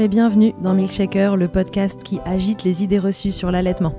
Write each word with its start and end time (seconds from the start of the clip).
Et 0.00 0.06
bienvenue 0.06 0.54
dans 0.62 0.74
Milkshaker, 0.74 1.36
le 1.36 1.48
podcast 1.48 2.04
qui 2.04 2.20
agite 2.24 2.62
les 2.62 2.84
idées 2.84 3.00
reçues 3.00 3.32
sur 3.32 3.50
l'allaitement. 3.50 3.96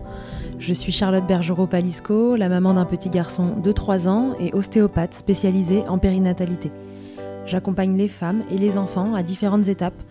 Je 0.57 0.71
suis 0.71 0.93
Charlotte 0.93 1.27
Bergerot-Palisco, 1.27 2.37
la 2.37 2.47
maman 2.47 2.75
d'un 2.75 2.85
petit 2.85 3.09
garçon 3.09 3.57
de 3.61 3.71
3 3.73 4.07
ans 4.07 4.33
et 4.39 4.53
ostéopathe 4.53 5.13
spécialisée 5.13 5.83
en 5.89 5.97
périnatalité. 5.97 6.71
J'accompagne 7.45 7.97
les 7.97 8.07
femmes 8.07 8.43
et 8.49 8.57
les 8.57 8.77
enfants 8.77 9.13
à 9.13 9.23
différentes 9.23 9.67
étapes, 9.67 10.01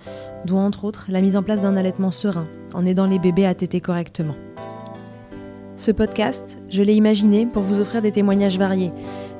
dont 0.45 0.59
entre 0.59 0.85
autres 0.85 1.07
la 1.09 1.23
mise 1.23 1.37
en 1.37 1.43
place 1.43 1.63
d'un 1.63 1.75
allaitement 1.75 2.11
serein, 2.11 2.49
en 2.75 2.85
aidant 2.85 3.07
les 3.07 3.19
bébés 3.19 3.47
à 3.47 3.55
téter 3.55 3.81
correctement. 3.81 4.35
Ce 5.79 5.91
podcast, 5.91 6.59
je 6.69 6.83
l'ai 6.83 6.97
imaginé 6.97 7.47
pour 7.47 7.63
vous 7.63 7.81
offrir 7.81 8.03
des 8.03 8.13
témoignages 8.13 8.59
variés, 8.59 8.93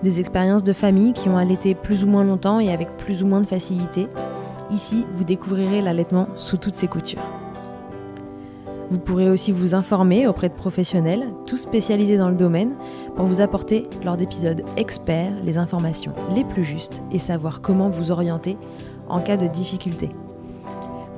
des 0.03 0.19
expériences 0.19 0.65
de 0.65 0.73
familles 0.73 1.13
qui 1.13 1.29
ont 1.29 1.37
allaité 1.37 1.75
plus 1.75 2.05
ou 2.05 2.07
moins 2.07 2.25
longtemps 2.25 2.59
et 2.59 2.73
avec 2.73 2.97
plus 2.97 3.23
ou 3.23 3.27
moins 3.27 3.43
de 3.43 3.47
facilité. 3.47 4.09
Ici, 4.71 5.07
vous 5.17 5.25
découvrirez 5.25 5.81
l'allaitement 5.81 6.29
sous 6.37 6.59
toutes 6.59 6.75
ses 6.75 6.89
coutures. 6.89 7.23
Vous 8.91 8.99
pourrez 8.99 9.29
aussi 9.29 9.53
vous 9.53 9.75
informer 9.75 10.27
auprès 10.27 10.49
de 10.49 10.55
professionnels, 10.55 11.27
tous 11.47 11.59
spécialisés 11.59 12.17
dans 12.17 12.31
le 12.31 12.35
domaine, 12.35 12.75
pour 13.17 13.27
vous 13.27 13.43
apporter, 13.43 13.87
lors 14.03 14.17
d'épisodes 14.17 14.65
experts, 14.77 15.33
les 15.43 15.59
informations 15.59 16.15
les 16.35 16.45
plus 16.45 16.65
justes 16.65 17.03
et 17.13 17.19
savoir 17.19 17.61
comment 17.61 17.91
vous 17.91 18.11
orienter 18.11 18.57
en 19.09 19.21
cas 19.21 19.37
de 19.37 19.47
difficulté. 19.47 20.11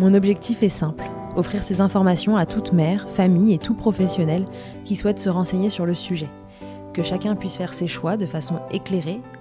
Mon 0.00 0.14
objectif 0.14 0.62
est 0.62 0.68
simple, 0.68 1.04
offrir 1.36 1.62
ces 1.62 1.80
informations 1.80 2.36
à 2.36 2.46
toute 2.46 2.72
mère, 2.72 3.08
famille 3.10 3.54
et 3.54 3.58
tout 3.58 3.74
professionnel 3.74 4.46
qui 4.84 4.96
souhaite 4.96 5.18
se 5.18 5.28
renseigner 5.28 5.70
sur 5.70 5.86
le 5.86 5.94
sujet. 5.94 6.28
Que 6.92 7.04
chacun 7.04 7.36
puisse 7.36 7.56
faire 7.56 7.74
ses 7.74 7.86
choix 7.86 8.16
de 8.16 8.26
façon 8.26 8.56
éclairée 8.72 9.20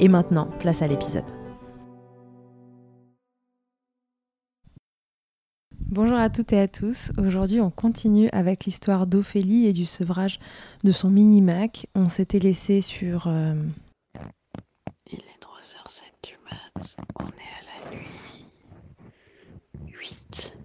Et 0.00 0.08
maintenant, 0.08 0.46
place 0.58 0.80
à 0.82 0.86
l'épisode. 0.86 1.24
Bonjour 5.78 6.16
à 6.16 6.30
toutes 6.30 6.52
et 6.52 6.60
à 6.60 6.68
tous. 6.68 7.12
Aujourd'hui, 7.18 7.60
on 7.60 7.70
continue 7.70 8.30
avec 8.32 8.64
l'histoire 8.64 9.06
d'Ophélie 9.06 9.66
et 9.66 9.72
du 9.72 9.84
sevrage 9.84 10.38
de 10.84 10.92
son 10.92 11.10
mini-Mac. 11.10 11.86
On 11.94 12.08
s'était 12.08 12.38
laissé 12.38 12.80
sur... 12.80 13.26
Euh, 13.26 13.54
Il 15.12 15.18
est 15.18 15.40
3h07 15.42 16.02
du 16.22 16.36
mat. 16.44 16.96
On 17.18 17.26
est 17.26 17.28
à 17.28 17.90
la 17.90 17.98
nuit. 17.98 18.44
8. 19.84 20.56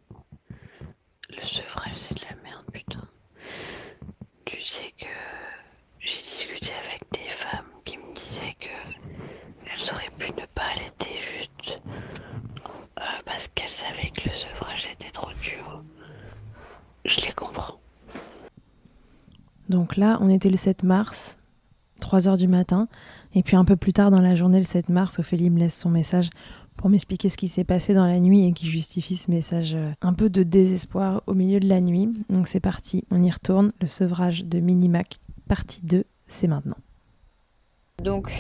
Le 1.36 1.41
sevrage, 1.41 1.95
c'est 1.97 2.16
de 2.16 2.25
la 2.30 2.41
merde, 2.44 2.66
putain. 2.72 3.03
Tu 4.45 4.61
sais 4.61 4.91
que 4.97 5.08
j'ai 6.00 6.22
discuté 6.22 6.69
avec 6.88 7.01
des 7.12 7.28
femmes 7.29 7.66
qui 7.84 7.97
me 7.97 8.13
disaient 8.13 8.56
que 8.59 8.94
elles 9.75 9.94
auraient 9.94 10.12
pu 10.18 10.31
ne 10.40 10.46
pas 10.47 10.63
allaiter 10.75 11.16
juste 11.40 11.81
euh, 12.97 13.02
parce 13.25 13.47
qu'elles 13.50 13.69
savaient 13.69 14.09
que 14.09 14.30
le 14.30 14.34
sevrage 14.34 14.84
c'était 14.84 15.12
trop 15.12 15.31
dur. 15.41 15.84
Je 17.03 17.22
les 17.25 17.34
comprends. 17.34 17.80
Donc 19.69 19.97
là, 19.97 20.18
on 20.22 20.30
était 20.30 20.50
le 20.50 20.58
7 20.58 20.84
mars, 20.84 21.38
3 22.00 22.28
heures 22.28 22.38
du 22.38 22.47
matin. 22.47 22.88
Et 23.34 23.44
puis 23.44 23.56
un 23.56 23.66
peu 23.66 23.75
plus 23.75 23.94
tard 23.94 24.12
dans 24.12 24.22
la 24.22 24.36
journée, 24.36 24.59
le 24.59 24.66
7 24.66 24.90
mars, 24.90 25.19
Ophélie 25.19 25.50
me 25.50 25.59
laisse 25.59 25.78
son 25.78 25.90
message 25.90 26.30
pour 26.78 26.90
m'expliquer 26.90 27.30
ce 27.30 27.38
qui 27.38 27.47
s'est 27.47 27.63
passé 27.63 27.94
dans 27.94 28.06
la 28.06 28.19
nuit 28.19 28.46
et 28.46 28.53
qui 28.53 28.69
justifie 28.69 29.16
ce 29.16 29.31
message 29.31 29.75
euh, 29.75 29.92
un 30.02 30.13
peu 30.13 30.30
de 30.30 30.44
désespoir 30.44 31.24
au 31.25 31.34
milieu 31.34 31.59
de 31.59 31.68
la 31.68 31.81
nuit. 31.81 32.09
Donc 32.30 32.47
c'est 32.47 32.59
parti, 32.59 33.03
on 33.12 33.22
y 33.24 33.31
retourne. 33.31 33.72
Le 33.81 33.88
sevrage 33.88 34.46
de 34.46 34.59
Minimac, 34.59 35.19
partie 35.47 35.81
2, 35.84 36.03
c'est 36.28 36.47
maintenant. 36.47 36.78
Donc, 38.03 38.31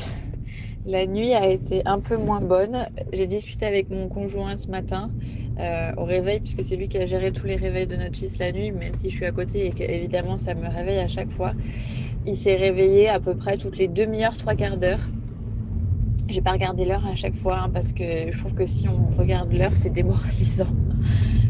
la 0.85 1.05
nuit 1.07 1.33
a 1.33 1.47
été 1.47 1.81
un 1.85 1.99
peu 1.99 2.15
moins 2.15 2.41
bonne. 2.41 2.87
J'ai 3.11 3.27
discuté 3.27 3.65
avec 3.65 3.89
mon 3.89 4.07
conjoint 4.07 4.55
ce 4.55 4.69
matin 4.69 5.09
euh, 5.59 5.91
au 5.97 6.05
réveil, 6.05 6.39
puisque 6.39 6.63
c'est 6.63 6.75
lui 6.75 6.87
qui 6.87 6.97
a 6.97 7.05
géré 7.05 7.31
tous 7.31 7.47
les 7.47 7.55
réveils 7.55 7.87
de 7.87 7.95
notre 7.95 8.15
fils 8.15 8.37
la 8.37 8.51
nuit, 8.51 8.71
même 8.71 8.93
si 8.93 9.09
je 9.09 9.15
suis 9.15 9.25
à 9.25 9.31
côté 9.31 9.65
et 9.65 9.71
qu'évidemment 9.71 10.37
ça 10.37 10.53
me 10.53 10.67
réveille 10.67 10.99
à 10.99 11.07
chaque 11.07 11.31
fois. 11.31 11.53
Il 12.25 12.35
s'est 12.35 12.55
réveillé 12.55 13.09
à 13.09 13.19
peu 13.19 13.35
près 13.35 13.57
toutes 13.57 13.77
les 13.77 13.87
demi-heures, 13.87 14.37
trois 14.37 14.55
quarts 14.55 14.77
d'heure. 14.77 15.09
J'ai 16.27 16.41
pas 16.41 16.51
regardé 16.51 16.85
l'heure 16.85 17.05
à 17.05 17.15
chaque 17.15 17.35
fois 17.35 17.59
hein, 17.59 17.69
parce 17.73 17.93
que 17.93 18.31
je 18.31 18.37
trouve 18.37 18.53
que 18.53 18.65
si 18.65 18.87
on 18.87 19.15
regarde 19.17 19.51
l'heure, 19.53 19.75
c'est 19.75 19.91
démoralisant. 19.91 20.67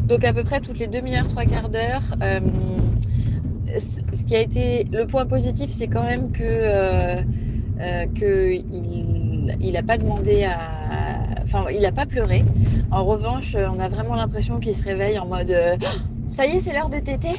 Donc 0.04 0.24
à 0.24 0.32
peu 0.32 0.44
près 0.44 0.60
toutes 0.60 0.78
les 0.78 0.86
demi-heures, 0.86 1.28
trois 1.28 1.44
quarts 1.44 1.68
d'heure. 1.68 2.02
Euh, 2.22 2.40
ce 3.78 4.24
qui 4.24 4.34
a 4.34 4.40
été 4.40 4.84
le 4.92 5.06
point 5.06 5.26
positif, 5.26 5.70
c'est 5.70 5.88
quand 5.88 6.04
même 6.04 6.30
que 6.30 6.42
euh, 6.42 7.16
euh, 7.80 8.06
qu'il 8.14 8.64
il 9.60 9.72
n'a 9.72 9.82
pas 9.82 9.98
demandé 9.98 10.44
à, 10.44 11.40
enfin 11.42 11.66
il 11.72 11.80
n'a 11.80 11.92
pas 11.92 12.06
pleuré. 12.06 12.44
En 12.90 13.04
revanche, 13.04 13.54
on 13.56 13.78
a 13.78 13.88
vraiment 13.88 14.14
l'impression 14.16 14.60
qu'il 14.60 14.74
se 14.74 14.82
réveille 14.84 15.18
en 15.18 15.26
mode 15.26 15.50
euh, 15.50 15.76
ça 16.26 16.46
y 16.46 16.56
est, 16.56 16.60
c'est 16.60 16.72
l'heure 16.72 16.90
de 16.90 16.98
téter. 16.98 17.32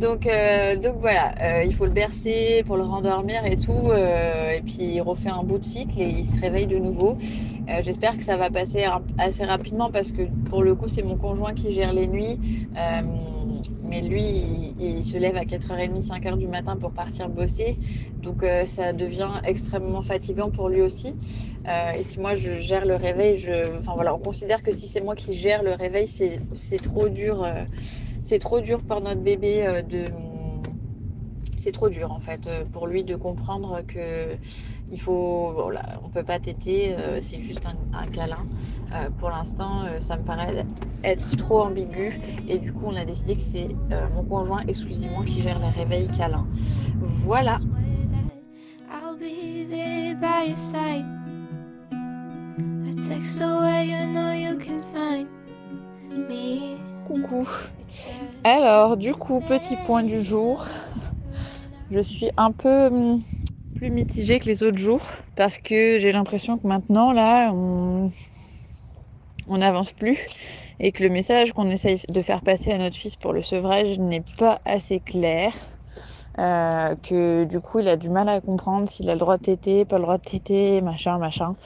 Donc, 0.00 0.26
euh, 0.26 0.76
donc 0.76 0.96
voilà, 0.98 1.34
euh, 1.42 1.64
il 1.64 1.72
faut 1.72 1.86
le 1.86 1.90
bercer 1.90 2.62
pour 2.66 2.76
le 2.76 2.82
rendormir 2.82 3.46
et 3.46 3.56
tout. 3.56 3.90
euh, 3.90 4.50
et 4.52 4.60
puis 4.60 4.74
il 4.96 5.00
refait 5.00 5.30
un 5.30 5.42
bout 5.42 5.58
de 5.58 5.64
cycle 5.64 5.98
et 5.98 6.08
il 6.08 6.26
se 6.28 6.38
réveille 6.38 6.66
de 6.66 6.76
nouveau. 6.76 7.16
Euh, 7.70 7.80
J'espère 7.82 8.16
que 8.16 8.22
ça 8.22 8.36
va 8.36 8.50
passer 8.50 8.84
assez 9.16 9.44
rapidement 9.44 9.90
parce 9.90 10.12
que 10.12 10.22
pour 10.50 10.62
le 10.62 10.74
coup, 10.74 10.86
c'est 10.88 11.02
mon 11.02 11.16
conjoint 11.16 11.54
qui 11.54 11.72
gère 11.72 11.94
les 11.94 12.06
nuits. 12.08 12.38
Mais 13.88 14.02
lui, 14.02 14.74
il, 14.78 15.02
se 15.02 15.16
lève 15.16 15.36
à 15.36 15.44
4h30, 15.44 16.04
5h 16.06 16.36
du 16.38 16.48
matin 16.48 16.76
pour 16.76 16.92
partir 16.92 17.28
bosser. 17.28 17.76
Donc 18.22 18.42
euh, 18.42 18.66
ça 18.66 18.92
devient 18.92 19.40
extrêmement 19.44 20.02
fatigant 20.02 20.50
pour 20.50 20.68
lui 20.68 20.82
aussi. 20.82 21.16
Euh, 21.68 21.92
et 21.92 22.02
si 22.02 22.18
moi 22.20 22.34
je 22.34 22.54
gère 22.54 22.84
le 22.84 22.96
réveil, 22.96 23.36
enfin 23.78 23.94
voilà, 23.94 24.14
on 24.14 24.18
considère 24.18 24.62
que 24.62 24.72
si 24.72 24.86
c'est 24.86 25.00
moi 25.00 25.14
qui 25.14 25.36
gère 25.36 25.62
le 25.62 25.72
réveil, 25.72 26.08
c'est 26.08 26.82
trop 26.82 27.08
dur. 27.08 27.42
euh, 27.42 27.64
c'est 28.22 28.40
trop 28.40 28.60
dur 28.60 28.82
pour 28.82 29.00
notre 29.00 29.20
bébé 29.20 29.82
de 29.88 30.06
c'est 31.56 31.70
trop 31.70 31.88
dur 31.88 32.10
en 32.10 32.18
fait 32.18 32.50
pour 32.72 32.88
lui 32.88 33.04
de 33.04 33.14
comprendre 33.14 33.82
que 33.86 34.36
il 34.90 35.00
faut 35.00 35.52
voilà 35.52 35.82
on 36.04 36.08
peut 36.08 36.22
pas 36.22 36.38
téter 36.38 36.94
euh, 36.96 37.18
c'est 37.20 37.40
juste 37.40 37.66
un, 37.66 37.98
un 37.98 38.06
câlin. 38.06 38.46
Euh, 38.92 39.10
pour 39.18 39.30
l'instant 39.30 39.82
euh, 39.84 40.00
ça 40.00 40.16
me 40.16 40.22
paraît 40.22 40.64
être 41.04 41.36
trop 41.36 41.62
ambigu. 41.62 42.20
Et 42.48 42.58
du 42.58 42.72
coup 42.72 42.84
on 42.86 42.96
a 42.96 43.04
décidé 43.04 43.34
que 43.34 43.40
c'est 43.40 43.68
mon 44.14 44.24
conjoint 44.24 44.62
exclusivement 44.68 45.22
qui 45.22 45.42
gère 45.42 45.58
les 45.58 45.70
réveils 45.70 46.08
câlins. 46.08 46.46
Voilà. 47.00 47.58
Coucou. 57.06 57.48
Alors 58.44 58.96
du 58.96 59.14
coup 59.14 59.40
petit 59.40 59.76
point 59.86 60.02
du 60.02 60.20
jour. 60.20 60.64
Je 61.90 62.00
suis 62.00 62.30
un 62.36 62.50
peu 62.50 62.86
hum, 62.86 63.22
plus 63.76 63.90
mitigée 63.90 64.40
que 64.40 64.46
les 64.48 64.62
autres 64.62 64.78
jours 64.78 65.02
parce 65.34 65.58
que 65.58 65.98
j'ai 65.98 66.10
l'impression 66.10 66.56
que 66.58 66.66
maintenant 66.66 67.12
là 67.12 67.50
on 67.52 68.10
on 69.48 69.58
n'avance 69.58 69.92
plus 69.92 70.18
et 70.80 70.92
que 70.92 71.02
le 71.02 71.10
message 71.10 71.52
qu'on 71.52 71.68
essaye 71.68 72.00
de 72.08 72.22
faire 72.22 72.42
passer 72.42 72.72
à 72.72 72.78
notre 72.78 72.96
fils 72.96 73.16
pour 73.16 73.32
le 73.32 73.42
sevrage 73.42 73.98
n'est 73.98 74.24
pas 74.38 74.60
assez 74.64 75.00
clair. 75.00 75.52
Euh, 76.38 76.94
que 76.96 77.44
du 77.44 77.60
coup 77.60 77.78
il 77.78 77.88
a 77.88 77.96
du 77.96 78.10
mal 78.10 78.28
à 78.28 78.42
comprendre 78.42 78.88
s'il 78.90 79.08
a 79.08 79.14
le 79.14 79.18
droit 79.18 79.38
de 79.38 79.42
téter, 79.42 79.86
pas 79.86 79.96
le 79.96 80.02
droit 80.02 80.18
de 80.18 80.22
téter, 80.22 80.82
machin, 80.82 81.18
machin. 81.18 81.56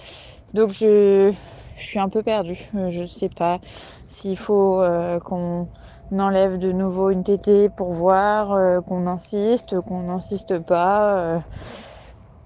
Donc 0.54 0.70
je, 0.72 1.32
je 1.76 1.84
suis 1.84 1.98
un 1.98 2.08
peu 2.08 2.22
perdue. 2.22 2.58
Euh, 2.76 2.90
Je 2.90 3.04
sais 3.04 3.30
pas 3.30 3.58
s'il 4.06 4.36
faut 4.36 4.80
euh, 4.80 5.18
qu'on 5.20 5.68
enlève 6.12 6.58
de 6.58 6.70
nouveau 6.72 7.10
une 7.10 7.24
tétée 7.24 7.68
pour 7.68 7.92
voir, 7.92 8.52
euh, 8.52 8.80
qu'on 8.80 9.06
insiste, 9.08 9.80
qu'on 9.80 10.02
n'insiste 10.04 10.60
pas. 10.60 11.42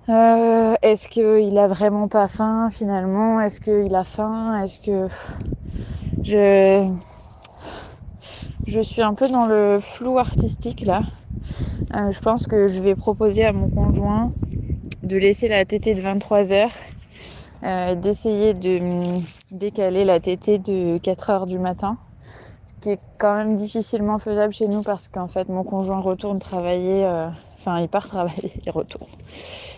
Euh. 0.09 0.75
Est-ce 0.83 1.09
qu'il 1.09 1.59
a 1.59 1.67
vraiment 1.67 2.09
pas 2.09 2.29
faim 2.29 2.69
finalement? 2.71 3.41
Est-ce 3.41 3.61
qu'il 3.61 3.95
a 3.95 4.05
faim? 4.05 4.63
Est-ce 4.63 4.79
que 4.81 5.09
je 6.23 6.89
je 8.67 8.81
suis 8.81 9.03
un 9.03 9.15
peu 9.15 9.29
dans 9.29 9.47
le 9.47 9.79
flou 9.81 10.19
artistique 10.19 10.83
là. 10.83 11.03
Euh, 11.95 12.11
je 12.11 12.21
pense 12.21 12.47
que 12.47 12.67
je 12.67 12.81
vais 12.81 12.95
proposer 12.95 13.45
à 13.45 13.53
mon 13.53 13.69
conjoint 13.69 14.33
de 15.03 15.17
laisser 15.19 15.49
la 15.49 15.65
tétée 15.65 15.95
de 15.95 16.01
23 16.01 16.53
heures 16.53 16.73
euh, 17.63 17.95
d'essayer 17.95 18.55
de 18.55 19.21
décaler 19.51 20.05
la 20.05 20.21
tétée 20.21 20.59
de 20.59 20.99
4 20.99 21.31
heures 21.31 21.47
du 21.47 21.59
matin, 21.59 21.99
ce 22.65 22.73
qui 22.81 22.91
est 22.91 23.01
quand 23.19 23.37
même 23.37 23.57
difficilement 23.57 24.19
faisable 24.19 24.53
chez 24.53 24.69
nous 24.69 24.83
parce 24.83 25.09
qu'en 25.09 25.29
fait 25.29 25.49
mon 25.49 25.65
conjoint 25.65 26.01
retourne 26.01 26.39
travailler, 26.39 27.05
enfin 27.65 27.81
il 27.81 27.89
part 27.89 28.07
travailler, 28.07 28.53
il 28.67 28.71
retourne, 28.71 29.09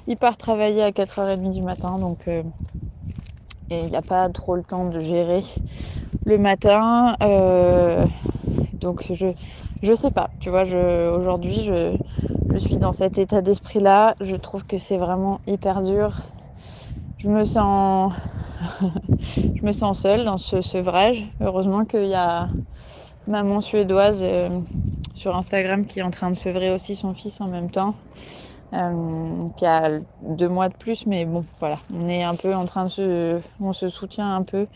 il 0.07 0.17
part 0.17 0.37
travailler 0.37 0.83
à 0.83 0.91
4h30 0.91 1.51
du 1.53 1.63
matin, 1.63 1.99
donc 1.99 2.27
euh, 2.29 2.43
et 3.71 3.85
il 3.85 3.91
n'a 3.91 4.03
pas 4.03 4.29
trop 4.29 4.57
le 4.57 4.63
temps 4.63 4.89
de 4.89 5.01
gérer 5.01 5.43
le 6.25 6.39
matin, 6.39 7.17
donc 8.81 9.07
je 9.13 9.29
je 9.83 9.93
sais 9.93 10.11
pas, 10.11 10.31
tu 10.41 10.51
vois, 10.51 10.63
aujourd'hui 10.63 11.63
je, 11.63 11.97
je 12.53 12.59
suis 12.59 12.79
dans 12.79 12.93
cet 12.93 13.19
état 13.19 13.43
d'esprit 13.43 13.79
là, 13.79 14.17
je 14.21 14.35
trouve 14.35 14.65
que 14.65 14.79
c'est 14.79 14.97
vraiment 14.97 15.41
hyper 15.47 15.83
dur. 15.83 16.13
Je 17.19 17.31
me 17.31 17.45
sens 17.45 18.13
je 19.37 19.65
me 19.65 19.73
sens 19.73 20.01
seule 20.01 20.25
dans 20.25 20.37
ce 20.37 20.61
sevrage. 20.61 21.25
Heureusement 21.41 21.85
qu'il 21.85 22.07
y 22.07 22.15
a 22.15 22.49
maman 23.27 23.61
suédoise 23.61 24.21
euh, 24.23 24.49
sur 25.17 25.35
Instagram 25.35 25.87
qui 25.87 26.01
est 26.01 26.03
en 26.03 26.11
train 26.11 26.31
de 26.31 26.37
sevrer 26.37 26.71
aussi 26.71 26.95
son 26.95 27.15
fils 27.15 27.41
en 27.41 27.49
même 27.49 27.71
temps. 27.71 27.95
Euh, 28.75 29.49
qui 29.57 29.65
a 29.65 30.01
deux 30.23 30.49
mois 30.49 30.69
de 30.69 30.75
plus, 30.75 31.07
mais 31.07 31.25
bon, 31.25 31.45
voilà, 31.61 31.79
on 31.95 32.09
est 32.09 32.25
un 32.25 32.35
peu 32.35 32.53
en 32.53 32.65
train 32.65 32.85
de 32.87 32.91
se, 32.91 33.41
on 33.61 33.73
se 33.73 33.89
soutient 33.89 34.35
un 34.35 34.43
peu. 34.43 34.67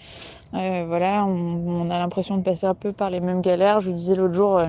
Euh, 0.55 0.85
voilà, 0.87 1.25
on, 1.27 1.91
a 1.91 1.99
l'impression 1.99 2.37
de 2.37 2.43
passer 2.43 2.67
un 2.67 2.75
peu 2.75 2.93
par 2.93 3.11
les 3.11 3.19
mêmes 3.19 3.43
galères. 3.43 3.81
Je 3.81 3.91
vous 3.91 3.97
disais 3.97 4.15
l'autre 4.15 4.35
jour, 4.35 4.59
euh, 4.59 4.67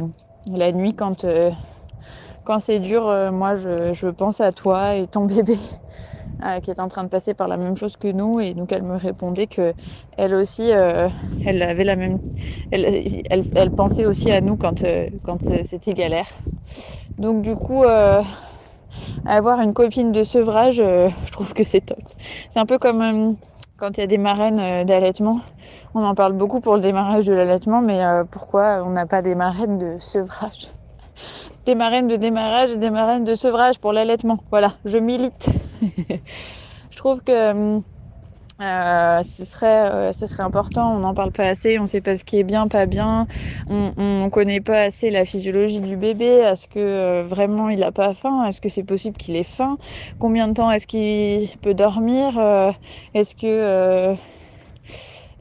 la 0.52 0.72
nuit, 0.72 0.96
quand 0.96 1.26
quand 2.44 2.60
c'est 2.60 2.80
dur, 2.80 3.04
moi, 3.32 3.56
je 3.56 4.10
pense 4.10 4.42
à 4.42 4.52
toi 4.52 4.96
et 4.96 5.06
ton 5.06 5.26
bébé 5.28 5.58
euh, 6.44 6.60
qui 6.60 6.72
est 6.72 6.80
en 6.80 6.88
train 6.88 7.04
de 7.04 7.10
passer 7.10 7.34
par 7.34 7.48
la 7.48 7.58
même 7.58 7.78
chose 7.78 7.98
que 7.98 8.08
nous. 8.08 8.40
Et 8.40 8.54
donc 8.54 8.72
elle 8.72 8.84
me 8.84 8.96
répondait 8.96 9.48
que 9.48 9.74
elle 10.18 10.34
aussi 10.34 10.74
euh, 10.74 11.08
elle 11.44 11.62
avait 11.62 11.84
la 11.84 11.96
même 11.96 12.20
elle, 12.72 13.24
elle, 13.56 13.72
pensait 13.72 14.06
aussi 14.06 14.32
à 14.32 14.42
nous 14.42 14.58
quand 14.58 14.84
euh, 14.84 15.08
quand 15.24 15.42
c'était 15.42 15.94
galère. 15.94 16.28
Donc 17.18 17.42
du 17.42 17.56
coup 17.56 17.84
avoir 19.26 19.62
une 19.62 19.74
copine 19.74 20.12
de 20.12 20.24
sevrage 20.24 20.78
je 20.78 21.32
trouve 21.32 21.54
que 21.54 21.64
c'est 21.64 21.82
top. 21.82 22.00
C'est 22.50 22.60
un 22.60 22.66
peu 22.66 22.80
comme 22.80 23.38
quand 23.78 23.98
il 23.98 24.02
y 24.02 24.04
a 24.04 24.08
des 24.08 24.18
marraines 24.18 24.86
d'allaitement. 24.86 25.40
On 25.94 26.04
en 26.04 26.16
parle 26.16 26.34
beaucoup 26.34 26.60
pour 26.60 26.76
le 26.76 26.82
démarrage 26.82 27.26
de 27.26 27.34
l'allaitement 27.34 27.82
mais 27.82 28.02
pourquoi 28.32 28.84
on 28.86 28.92
n'a 28.92 29.06
pas 29.06 29.22
des 29.22 29.36
marraines 29.36 29.78
de 29.78 30.00
sevrage? 30.00 30.72
Des 31.66 31.76
marraines 31.76 32.08
de 32.08 32.16
démarrage 32.16 32.72
et 32.72 32.78
des 32.78 32.90
marraines 32.90 33.26
de 33.26 33.36
sevrage 33.36 33.80
pour 33.80 33.94
l'allaitement. 33.94 34.40
Voilà, 34.52 34.74
je 34.86 34.98
milite. 34.98 35.48
je 35.82 36.98
trouve 36.98 37.22
que 37.24 37.82
euh, 38.62 39.24
ce 39.24 39.44
serait, 39.44 39.92
euh, 39.92 40.12
ce 40.12 40.28
serait 40.28 40.44
important. 40.44 40.96
On 40.96 41.00
n'en 41.00 41.14
parle 41.14 41.32
pas 41.32 41.46
assez. 41.46 41.80
On 41.80 41.84
ne 41.84 41.88
sait 41.88 42.02
pas 42.02 42.16
ce 42.16 42.24
qui 42.24 42.38
est 42.38 42.44
bien, 42.44 42.68
pas 42.68 42.86
bien. 42.86 43.28
On 43.70 43.94
ne 43.98 44.30
connaît 44.30 44.62
pas 44.62 44.82
assez 44.82 45.10
la 45.10 45.26
physiologie 45.26 45.82
du 45.82 45.98
bébé. 45.98 46.26
Est-ce 46.26 46.68
que 46.68 46.80
euh, 46.80 47.24
vraiment 47.24 47.70
il 47.70 47.80
n'a 47.80 47.92
pas 47.92 48.14
faim? 48.14 48.46
Est-ce 48.48 48.62
que 48.62 48.70
c'est 48.70 48.84
possible 48.84 49.18
qu'il 49.18 49.36
ait 49.36 49.44
faim? 49.44 49.78
Combien 50.20 50.48
de 50.48 50.54
temps 50.54 50.72
est-ce 50.72 50.88
qu'il 50.88 51.50
peut 51.60 51.74
dormir? 51.74 52.40
Est-ce 53.14 53.36
que 53.36 54.16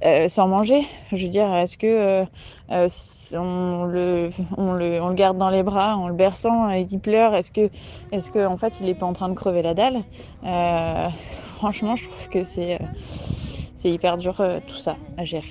euh, 0.05 0.29
sans 0.29 0.49
manger. 0.49 0.87
Je 1.13 1.25
veux 1.25 1.31
dire, 1.31 1.53
est-ce 1.55 1.77
que 1.77 1.87
euh, 1.87 2.25
euh, 2.71 2.89
on, 3.35 3.85
le, 3.85 4.31
on, 4.57 4.73
le, 4.73 5.01
on 5.01 5.09
le 5.09 5.15
garde 5.15 5.39
dans 5.39 5.51
les 5.51 5.63
bras 5.63 5.97
en 5.97 6.09
le 6.09 6.15
berçant 6.15 6.69
et 6.71 6.87
qu'il 6.87 7.01
pleure 7.01 7.35
Est-ce 7.35 7.51
que, 7.51 7.69
est-ce 8.13 8.31
que 8.31 8.47
en 8.47 8.57
fait, 8.57 8.81
il 8.81 8.89
est 8.89 8.95
pas 8.95 9.07
en 9.07 9.13
train 9.13 9.29
de 9.29 9.35
crever 9.35 9.63
la 9.63 9.75
dalle? 9.75 10.03
Euh, 10.45 11.09
Franchement, 11.57 11.95
je 11.95 12.05
trouve 12.05 12.29
que 12.31 12.43
c'est 12.43 12.79
c'est 13.75 13.91
hyper 13.91 14.17
dur 14.17 14.41
tout 14.67 14.77
ça 14.77 14.97
à 15.19 15.27
gérer. 15.27 15.51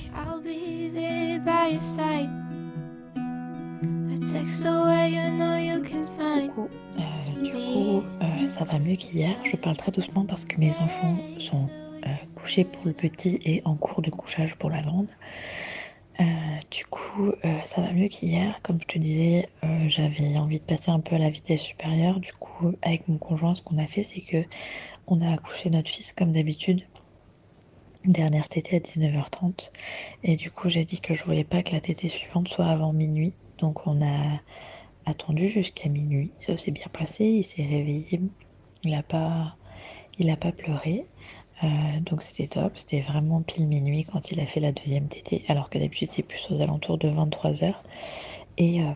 Coucou. 6.48 6.68
Du 7.44 7.52
coup, 7.52 8.04
ça 8.48 8.66
va 8.66 8.80
mieux 8.80 8.96
qu'hier. 8.96 9.30
Je 9.44 9.56
parle 9.56 9.78
très 9.78 9.92
doucement 9.92 10.26
parce 10.26 10.46
que 10.46 10.60
mes 10.60 10.72
enfants 10.72 11.16
sont 11.38 11.70
euh, 12.06 12.10
couchés 12.36 12.64
pour 12.64 12.86
le 12.86 12.94
petit 12.94 13.40
et 13.46 13.62
en 13.66 13.76
cours 13.76 14.02
de 14.02 14.10
couchage 14.10 14.56
pour 14.56 14.70
la 14.70 14.82
grande. 14.82 15.10
Euh, 16.20 16.24
du 16.70 16.86
coup, 16.86 17.32
euh, 17.46 17.60
ça 17.64 17.82
va 17.82 17.92
mieux 17.92 18.08
qu'hier. 18.08 18.62
Comme 18.62 18.80
je 18.80 18.86
te 18.86 19.00
disais, 19.00 19.50
j'avais 19.88 20.38
envie 20.38 20.60
de 20.60 20.66
passer 20.66 20.92
un 20.92 21.00
peu 21.00 21.16
à 21.16 21.20
la 21.20 21.30
vitesse 21.30 21.62
supérieure. 21.62 22.20
Du 22.20 22.34
coup, 22.34 22.74
avec 22.82 23.08
mon 23.08 23.18
conjoint, 23.18 23.56
ce 23.56 23.62
qu'on 23.62 23.78
a 23.78 23.88
fait, 23.88 24.04
c'est 24.04 24.22
que 24.22 24.44
on 25.08 25.22
a 25.22 25.32
accouché 25.32 25.70
notre 25.70 25.90
fils 25.90 26.14
comme 26.14 26.32
d'habitude. 26.32 26.84
Dernière 28.06 28.48
tétée 28.50 28.78
à 28.78 28.80
19h30. 28.80 29.72
Et 30.24 30.36
du 30.36 30.52
coup, 30.52 30.70
j'ai 30.70 30.86
dit 30.86 31.00
que 31.00 31.14
je 31.14 31.24
voulais 31.24 31.44
pas 31.44 31.64
que 31.64 31.74
la 31.74 31.82
tétée 31.82 32.10
suivante 32.10 32.48
soit 32.48 32.68
avant 32.68 32.94
minuit. 32.94 33.34
Donc, 33.58 33.88
on 33.88 34.02
a 34.02 34.40
attendu 35.06 35.50
jusqu'à 35.50 35.90
minuit. 35.90 36.32
Ça 36.40 36.58
s'est 36.58 36.72
bien 36.72 36.88
passé. 36.92 37.26
Il 37.26 37.44
s'est 37.44 37.64
réveillé. 37.64 38.22
Il 38.84 38.92
n'a 38.92 39.04
il 40.20 40.30
a 40.30 40.38
pas 40.38 40.52
pleuré. 40.52 41.06
Euh, 41.64 41.68
donc 42.06 42.24
c'était 42.24 42.48
top, 42.48 42.74
c'était 42.78 43.02
vraiment 43.02 43.42
pile 43.42 43.68
minuit 43.68 44.06
quand 44.06 44.32
il 44.32 44.40
a 44.40 44.46
fait 44.46 44.60
la 44.60 44.72
deuxième 44.72 45.08
tétée, 45.08 45.44
alors 45.48 45.70
que 45.70 45.78
d'habitude 45.78 46.08
c'est 46.10 46.24
plus 46.24 46.48
aux 46.52 46.62
alentours 46.62 46.98
de 46.98 47.10
23h. 47.10 47.74
Et, 48.58 48.82
euh, 48.82 48.92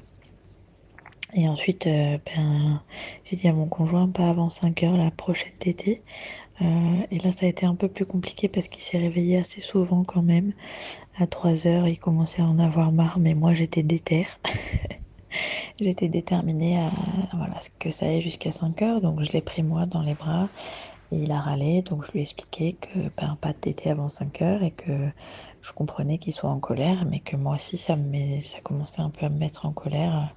et 1.34 1.50
ensuite, 1.50 1.88
euh, 1.88 2.18
ben, 2.26 2.82
j'ai 3.26 3.36
dit 3.36 3.48
à 3.48 3.54
mon 3.54 3.68
conjoint 3.68 4.08
pas 4.08 4.30
avant 4.30 4.48
5h 4.48 4.96
la 4.96 5.12
prochaine 5.12 5.54
tétée. 5.60 6.02
et 7.12 7.20
là 7.20 7.32
ça 7.32 7.46
a 7.46 7.50
été 7.50 7.66
un 7.66 7.76
peu 7.76 7.90
plus 7.90 8.06
compliqué 8.06 8.48
parce 8.48 8.68
qu'il 8.70 8.82
s'est 8.82 8.98
réveillé 8.98 9.38
assez 9.38 9.60
souvent 9.60 10.04
quand 10.04 10.22
même. 10.22 10.54
À 11.18 11.26
3h 11.26 11.90
il 11.90 12.00
commençait 12.00 12.42
à 12.42 12.46
en 12.46 12.60
avoir 12.60 12.92
marre, 12.92 13.20
mais 13.20 13.34
moi 13.34 13.54
j'étais 13.54 13.84
déterre. 13.84 14.40
j'étais 15.82 16.08
déterminée 16.08 16.80
à 16.80 16.92
voilà, 17.34 17.60
que 17.80 17.92
ça 17.92 18.06
aille 18.06 18.22
jusqu'à 18.22 18.52
5h, 18.52 19.02
donc 19.02 19.22
je 19.24 19.32
l'ai 19.34 19.42
pris 19.42 19.64
moi 19.64 19.86
dans 19.86 20.02
les 20.02 20.14
bras 20.14 20.48
il 21.12 21.32
a 21.32 21.40
râlé, 21.40 21.82
donc 21.82 22.06
je 22.06 22.12
lui 22.12 22.20
ai 22.20 22.22
expliqué 22.24 22.74
que 22.74 23.00
ben, 23.18 23.38
pas 23.40 23.54
de 23.54 23.58
tété 23.58 23.92
avant 23.92 24.10
5 24.10 24.42
heures 24.42 24.64
et 24.64 24.72
que 24.72 25.10
je 25.62 25.72
comprenais 25.72 26.18
qu'il 26.18 26.34
soit 26.34 26.50
en 26.50 26.60
colère, 26.60 27.06
mais 27.06 27.20
que 27.20 27.36
moi 27.36 27.56
aussi 27.56 27.78
ça, 27.78 27.96
me 27.96 28.42
ça 28.42 28.60
commençait 28.62 29.02
un 29.02 29.10
peu 29.10 29.26
à 29.26 29.30
me 29.30 29.38
mettre 29.38 29.66
en 29.66 29.72
colère 29.72 30.34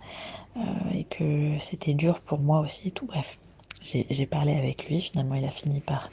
euh, 0.56 0.60
et 0.94 1.04
que 1.04 1.58
c'était 1.60 1.94
dur 1.94 2.20
pour 2.20 2.38
moi 2.38 2.60
aussi. 2.60 2.92
Tout 2.92 3.06
bref, 3.06 3.38
j'ai 3.82 4.26
parlé 4.26 4.54
avec 4.54 4.88
lui. 4.88 5.00
Finalement, 5.00 5.34
il 5.34 5.44
a 5.44 5.50
fini 5.50 5.80
par 5.80 6.10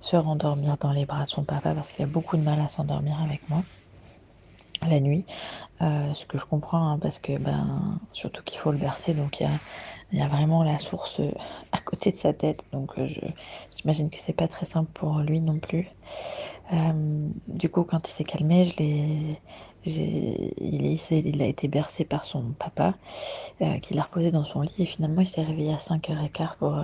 se 0.00 0.16
rendormir 0.16 0.76
dans 0.78 0.92
les 0.92 1.06
bras 1.06 1.24
de 1.24 1.30
son 1.30 1.44
papa 1.44 1.74
parce 1.74 1.92
qu'il 1.92 2.04
a 2.04 2.08
beaucoup 2.08 2.36
de 2.36 2.42
mal 2.42 2.60
à 2.60 2.68
s'endormir 2.68 3.20
avec 3.20 3.48
moi 3.48 3.62
la 4.88 5.00
nuit. 5.00 5.24
Euh, 5.82 6.14
ce 6.14 6.24
que 6.24 6.38
je 6.38 6.44
comprends 6.44 6.88
hein, 6.88 6.98
parce 6.98 7.18
que 7.18 7.36
ben 7.36 7.98
surtout 8.12 8.42
qu'il 8.44 8.58
faut 8.58 8.70
le 8.70 8.78
bercer, 8.78 9.12
donc 9.12 9.40
il 9.40 10.18
y 10.18 10.22
a 10.22 10.28
vraiment 10.28 10.62
la 10.62 10.78
source 10.78 11.18
euh, 11.18 11.32
à 11.72 11.80
côté 11.80 12.12
de 12.12 12.16
sa 12.16 12.32
tête, 12.32 12.66
donc 12.72 12.92
euh, 12.96 13.08
je, 13.08 13.20
j'imagine 13.76 14.08
que 14.08 14.18
c'est 14.18 14.32
pas 14.32 14.46
très 14.46 14.66
simple 14.66 14.90
pour 14.94 15.18
lui 15.18 15.40
non 15.40 15.58
plus. 15.58 15.88
Du 17.48 17.68
coup, 17.68 17.82
quand 17.82 18.08
il 18.08 18.10
s'est 18.10 18.24
calmé, 18.24 18.64
je 18.64 18.76
l'ai, 18.78 19.38
il, 19.84 21.42
a 21.42 21.46
été 21.46 21.68
bercé 21.68 22.04
par 22.04 22.24
son 22.24 22.52
papa, 22.52 22.94
qui 23.82 23.94
l'a 23.94 24.02
reposé 24.02 24.30
dans 24.30 24.44
son 24.44 24.62
lit, 24.62 24.74
et 24.78 24.86
finalement 24.86 25.20
il 25.20 25.26
s'est 25.26 25.42
réveillé 25.42 25.72
à 25.72 25.76
5h15 25.76 26.56
pour, 26.58 26.74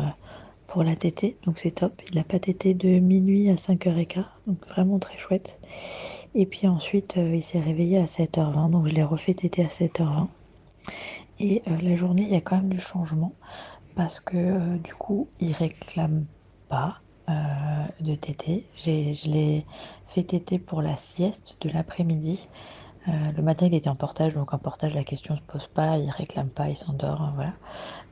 pour 0.66 0.84
la 0.84 0.94
tétée, 0.94 1.36
donc 1.44 1.58
c'est 1.58 1.72
top. 1.72 2.00
Il 2.12 2.18
a 2.18 2.24
pas 2.24 2.38
tété 2.38 2.74
de 2.74 2.98
minuit 2.98 3.48
à 3.48 3.54
5h15, 3.54 4.24
donc 4.46 4.68
vraiment 4.68 4.98
très 4.98 5.18
chouette. 5.18 5.58
Et 6.34 6.46
puis 6.46 6.68
ensuite, 6.68 7.16
euh, 7.16 7.34
il 7.34 7.42
s'est 7.42 7.60
réveillé 7.60 7.98
à 7.98 8.04
7h20, 8.04 8.70
donc 8.70 8.86
je 8.86 8.94
l'ai 8.94 9.02
refait 9.02 9.34
téter 9.34 9.64
à 9.64 9.68
7h20. 9.68 10.28
Et 11.40 11.62
euh, 11.68 11.76
la 11.82 11.96
journée, 11.96 12.22
il 12.22 12.28
y 12.28 12.36
a 12.36 12.40
quand 12.40 12.56
même 12.56 12.68
du 12.68 12.80
changement 12.80 13.32
parce 13.96 14.20
que 14.20 14.36
euh, 14.36 14.76
du 14.78 14.94
coup, 14.94 15.28
il 15.40 15.52
réclame 15.52 16.24
pas 16.68 17.00
de 18.00 18.16
tété. 18.16 18.66
Je 18.76 19.30
l'ai 19.30 19.64
fait 20.08 20.24
téter 20.24 20.58
pour 20.58 20.82
la 20.82 20.96
sieste 20.96 21.56
de 21.60 21.70
l'après-midi. 21.70 22.48
Le 23.06 23.40
matin, 23.40 23.66
il 23.66 23.74
était 23.74 23.88
en 23.88 23.94
portage, 23.94 24.34
donc 24.34 24.52
en 24.52 24.58
portage, 24.58 24.94
la 24.94 25.04
question 25.04 25.36
se 25.36 25.40
pose 25.42 25.68
pas, 25.68 25.96
il 25.96 26.10
réclame 26.10 26.50
pas, 26.50 26.68
il 26.68 26.76
s'endort, 26.76 27.22
hein, 27.22 27.32
voilà. 27.36 27.52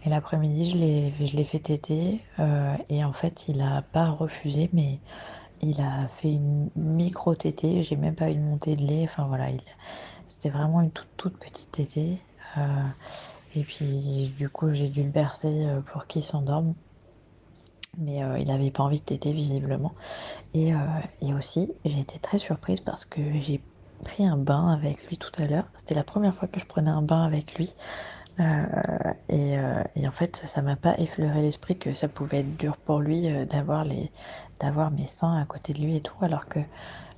Et 0.05 0.09
l'après-midi, 0.09 0.71
je 0.71 0.77
l'ai, 0.77 1.27
je 1.27 1.37
l'ai 1.37 1.45
fait 1.45 1.59
téter 1.59 2.21
euh, 2.39 2.75
et 2.89 3.05
en 3.05 3.13
fait, 3.13 3.49
il 3.49 3.61
a 3.61 3.83
pas 3.83 4.09
refusé, 4.11 4.71
mais 4.73 5.01
il 5.63 5.81
a 5.81 6.09
fait 6.09 6.33
une 6.33 6.71
micro 6.77 7.35
tétée. 7.35 7.83
J'ai 7.83 7.97
même 7.97 8.15
pas 8.15 8.31
eu 8.31 8.35
de 8.35 8.41
montée 8.41 8.77
de 8.77 8.83
lait. 8.83 9.05
Enfin 9.05 9.27
voilà, 9.27 9.51
il, 9.51 9.61
c'était 10.29 10.51
vraiment 10.51 10.81
une 10.81 10.91
toute, 10.91 11.39
petite 11.39 11.73
tétée. 11.73 12.19
Euh, 12.57 12.61
et 13.57 13.63
puis 13.63 14.33
du 14.37 14.49
coup 14.49 14.71
j'ai 14.71 14.89
dû 14.89 15.03
le 15.03 15.11
bercer 15.11 15.67
euh, 15.67 15.81
pour 15.81 16.07
qu'il 16.07 16.23
s'endorme. 16.23 16.75
Mais 17.99 18.23
euh, 18.23 18.39
il 18.39 18.47
n'avait 18.47 18.71
pas 18.71 18.85
envie 18.85 19.01
de 19.01 19.05
téter 19.05 19.33
visiblement. 19.33 19.95
Et 20.55 20.73
aussi 21.37 21.73
j'ai 21.85 22.01
été 22.01 22.19
très 22.19 22.39
surprise 22.39 22.81
parce 22.81 23.05
que 23.05 23.21
j'ai 23.41 23.61
pris 24.05 24.25
un 24.25 24.37
bain 24.37 24.69
avec 24.69 25.07
lui 25.09 25.19
tout 25.19 25.33
à 25.43 25.47
l'heure. 25.47 25.65
C'était 25.75 25.95
la 25.95 26.05
première 26.05 26.35
fois 26.35 26.47
que 26.49 26.61
je 26.61 26.67
prenais 26.67 26.91
un 26.91 27.03
bain 27.03 27.25
avec 27.25 27.55
lui. 27.55 27.75
Euh, 28.41 29.13
et, 29.29 29.59
euh, 29.59 29.83
et, 29.97 30.07
en 30.07 30.11
fait, 30.11 30.43
ça 30.45 30.63
m'a 30.63 30.77
pas 30.77 30.95
effleuré 30.99 31.43
l'esprit 31.43 31.77
que 31.77 31.93
ça 31.93 32.09
pouvait 32.09 32.41
être 32.41 32.57
dur 32.57 32.77
pour 32.77 33.01
lui 33.01 33.29
euh, 33.29 33.45
d'avoir 33.45 33.85
les, 33.85 34.13
d'avoir 34.61 34.91
mes 34.91 35.07
seins 35.07 35.37
à 35.41 35.45
côté 35.45 35.73
de 35.73 35.81
lui 35.81 35.97
et 35.97 36.01
tout, 36.01 36.15
alors 36.21 36.47
que 36.47 36.61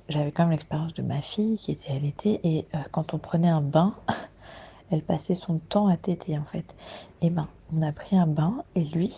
j'avais 0.09 0.31
quand 0.31 0.43
même 0.43 0.51
l'expérience 0.51 0.93
de 0.95 1.03
ma 1.03 1.21
fille 1.21 1.57
qui 1.57 1.71
était 1.71 1.93
allaitée 1.93 2.39
et 2.43 2.65
quand 2.91 3.13
on 3.13 3.17
prenait 3.17 3.49
un 3.49 3.61
bain, 3.61 3.93
elle 4.91 5.03
passait 5.03 5.35
son 5.35 5.59
temps 5.59 5.87
à 5.87 5.95
téter 5.95 6.37
en 6.37 6.43
fait. 6.43 6.75
Et 7.21 7.29
ben, 7.29 7.47
on 7.71 7.81
a 7.81 7.91
pris 7.93 8.17
un 8.17 8.27
bain 8.27 8.63
et 8.75 8.83
lui, 8.83 9.15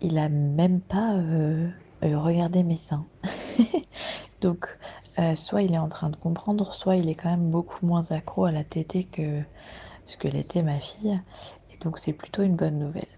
il 0.00 0.16
a 0.16 0.30
même 0.30 0.80
pas 0.80 1.16
regardé 2.00 2.62
mes 2.62 2.78
seins. 2.78 3.04
Donc, 4.40 4.78
soit 5.34 5.62
il 5.62 5.74
est 5.74 5.78
en 5.78 5.88
train 5.88 6.08
de 6.08 6.16
comprendre, 6.16 6.72
soit 6.72 6.96
il 6.96 7.10
est 7.10 7.14
quand 7.14 7.30
même 7.30 7.50
beaucoup 7.50 7.84
moins 7.84 8.10
accro 8.10 8.46
à 8.46 8.52
la 8.52 8.64
tétée 8.64 9.04
que 9.04 9.42
ce 10.12 10.16
que 10.16 10.28
l'était 10.28 10.62
ma 10.62 10.78
fille. 10.78 11.20
Et 11.72 11.78
donc 11.82 11.98
c'est 11.98 12.12
plutôt 12.12 12.42
une 12.42 12.56
bonne 12.56 12.78
nouvelle. 12.78 13.08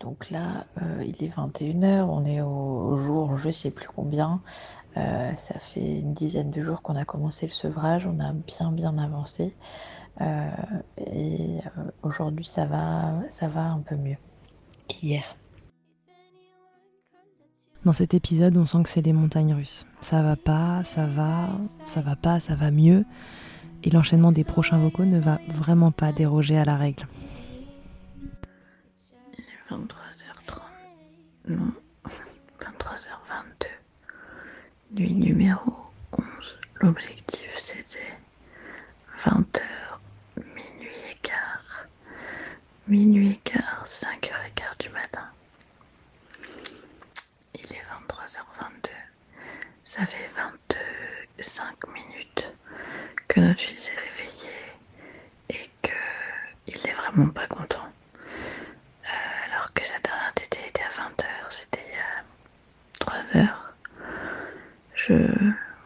Donc 0.00 0.30
là, 0.30 0.66
euh, 0.82 1.04
il 1.04 1.22
est 1.24 1.28
21h, 1.28 2.02
on 2.02 2.24
est 2.24 2.40
au, 2.40 2.96
jour, 2.96 3.36
je 3.36 3.50
sais 3.50 3.70
plus 3.70 3.86
combien. 3.86 4.40
Euh, 4.96 5.34
ça 5.36 5.58
fait 5.58 6.00
une 6.00 6.12
dizaine 6.12 6.50
de 6.50 6.60
jours 6.60 6.82
qu'on 6.82 6.96
a 6.96 7.04
commencé 7.04 7.46
le 7.46 7.52
sevrage, 7.52 8.06
on 8.06 8.18
a 8.18 8.32
bien 8.32 8.72
bien 8.72 8.98
avancé. 8.98 9.54
Euh, 10.20 10.50
et 10.98 11.60
aujourd'hui, 12.02 12.44
ça 12.44 12.66
va, 12.66 13.14
ça 13.30 13.48
va 13.48 13.64
un 13.66 13.78
peu 13.78 13.94
mieux 13.94 14.16
qu'hier. 14.88 15.22
Dans 17.84 17.92
cet 17.92 18.12
épisode, 18.14 18.56
on 18.56 18.66
sent 18.66 18.82
que 18.82 18.88
c'est 18.88 19.02
les 19.02 19.12
montagnes 19.12 19.54
russes. 19.54 19.86
Ça 20.00 20.22
va 20.22 20.36
pas, 20.36 20.82
ça 20.84 21.06
va, 21.06 21.48
ça 21.86 22.00
va 22.00 22.16
pas, 22.16 22.38
ça 22.40 22.54
va 22.54 22.70
mieux 22.70 23.04
et 23.84 23.90
l'enchaînement 23.90 24.32
des 24.32 24.44
prochains 24.44 24.78
vocaux 24.78 25.04
ne 25.04 25.18
va 25.20 25.38
vraiment 25.48 25.90
pas 25.92 26.12
déroger 26.12 26.58
à 26.58 26.64
la 26.64 26.76
règle. 26.76 27.06
Il 29.38 29.44
est 29.44 29.74
23h30. 29.74 30.60
Non, 31.48 31.72
23h22. 32.60 33.66
Nuit 34.94 35.14
numéro 35.14 35.72
11. 36.18 36.58
L'objectif 36.80 37.56
c'était 37.56 38.18
20h, 39.24 39.60
minuit 40.36 40.90
et 41.10 41.16
quart. 41.22 41.86
Minuit 42.88 43.32
et 43.32 43.36
quart, 43.50 43.84
5h15 43.86 44.78
du 44.80 44.88
matin. 44.90 45.28
Il 47.54 47.60
est 47.60 47.82
23h22. 48.08 48.90
Ça 49.84 50.06
fait 50.06 50.28
25 51.38 51.88
minutes 51.92 52.52
que 53.28 53.40
notre 53.40 53.60
fils 53.60 53.88
est 53.88 53.98
réveillé 53.98 54.52
et 55.50 55.70
qu'il 55.82 56.82
n'est 56.84 56.94
vraiment 56.94 57.28
pas 57.30 57.46
content. 57.46 57.88
Euh, 59.04 59.46
alors 59.50 59.72
que 59.74 59.84
sa 59.84 59.98
dernière 60.00 60.32
tétée 60.34 60.60
était 60.68 60.82
à 60.82 61.08
20h, 61.08 61.26
c'était 61.50 61.80
il 61.88 61.94
y 61.94 61.98
a 61.98 62.24
3 63.00 63.36
heures. 63.36 63.74
Je. 64.94 65.14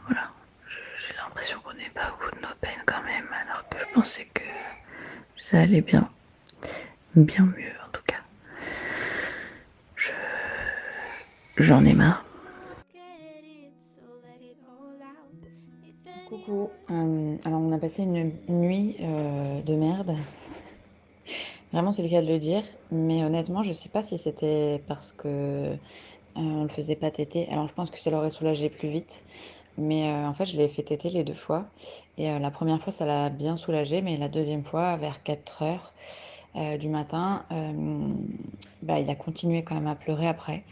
Voilà. 0.07 0.31
J'ai 0.69 1.15
l'impression 1.17 1.61
qu'on 1.61 1.75
n'est 1.75 1.91
pas 1.91 2.11
au 2.13 2.17
bout 2.25 2.31
de 2.37 2.41
nos 2.43 2.55
peines 2.61 2.83
quand 2.87 3.03
même, 3.03 3.29
alors 3.43 3.69
que 3.69 3.79
je 3.79 3.87
pensais 3.95 4.27
que 4.35 4.43
ça 5.35 5.61
allait 5.61 5.81
bien. 5.81 6.09
Bien 7.17 7.47
mieux 7.47 7.73
en 7.83 7.91
tout 7.93 8.03
cas. 8.07 8.21
Je. 9.95 10.11
J'en 11.57 11.83
ai 11.87 11.95
marre. 11.95 12.23
Coucou. 16.29 16.69
Euh, 16.91 17.37
alors 17.47 17.61
on 17.61 17.73
a 17.73 17.79
passé 17.79 18.03
une 18.03 18.33
nuit 18.51 18.97
euh, 19.01 19.63
de 19.63 19.75
merde. 19.77 20.15
Vraiment 21.73 21.93
c'est 21.93 22.03
le 22.03 22.11
cas 22.11 22.21
de 22.21 22.27
le 22.27 22.39
dire. 22.39 22.63
Mais 22.91 23.25
honnêtement 23.25 23.63
je 23.63 23.73
sais 23.73 23.89
pas 23.89 24.03
si 24.03 24.19
c'était 24.19 24.83
parce 24.87 25.13
que 25.13 25.29
euh, 25.29 25.77
le 26.35 26.69
faisait 26.69 26.97
pas 26.97 27.11
téter. 27.11 27.49
Alors 27.51 27.67
je 27.67 27.73
pense 27.73 27.91
que 27.91 27.99
ça 27.99 28.11
l'aurait 28.11 28.29
soulagé 28.29 28.69
plus 28.69 28.91
vite. 28.91 29.23
Mais 29.79 30.11
en 30.11 30.35
fait 30.35 30.45
je 30.45 30.59
l'ai 30.59 30.69
fait 30.69 30.83
téter 30.83 31.09
les 31.09 31.25
deux 31.25 31.33
fois. 31.33 31.65
Et 32.19 32.39
la 32.39 32.51
première 32.51 32.83
fois 32.83 32.93
ça 32.93 33.07
l'a 33.07 33.31
bien 33.31 33.57
soulagé. 33.57 34.03
Mais 34.03 34.19
la 34.19 34.29
deuxième 34.29 34.65
fois 34.65 34.97
vers 34.97 35.23
4 35.23 35.63
heures 35.63 35.95
du 36.79 36.89
matin, 36.89 37.45
bah, 38.83 39.01
il 39.01 39.11
a 39.11 39.15
continué 39.15 39.63
quand 39.63 39.75
même 39.75 39.87
à 39.87 39.95
pleurer 39.95 40.29
après. 40.29 40.65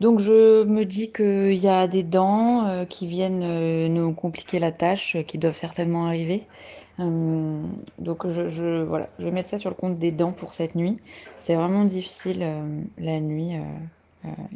Donc 0.00 0.20
je 0.20 0.64
me 0.64 0.84
dis 0.84 1.10
qu'il 1.10 1.54
y 1.54 1.68
a 1.68 1.86
des 1.86 2.02
dents 2.02 2.66
euh, 2.66 2.84
qui 2.84 3.06
viennent 3.06 3.42
euh, 3.42 3.88
nous 3.88 4.12
compliquer 4.12 4.58
la 4.58 4.70
tâche, 4.70 5.16
euh, 5.16 5.22
qui 5.22 5.38
doivent 5.38 5.56
certainement 5.56 6.06
arriver. 6.06 6.42
donc 6.98 8.26
je, 8.26 8.48
je, 8.48 8.82
voilà, 8.82 9.08
je 9.18 9.24
vais 9.24 9.30
mettre 9.30 9.48
ça 9.48 9.58
sur 9.58 9.70
le 9.70 9.76
compte 9.76 9.98
des 9.98 10.12
dents 10.12 10.32
pour 10.32 10.54
cette 10.54 10.74
nuit. 10.74 10.98
C'est 11.36 11.54
vraiment 11.54 11.84
difficile 11.84 12.44
la 12.98 13.20
nuit. 13.20 13.52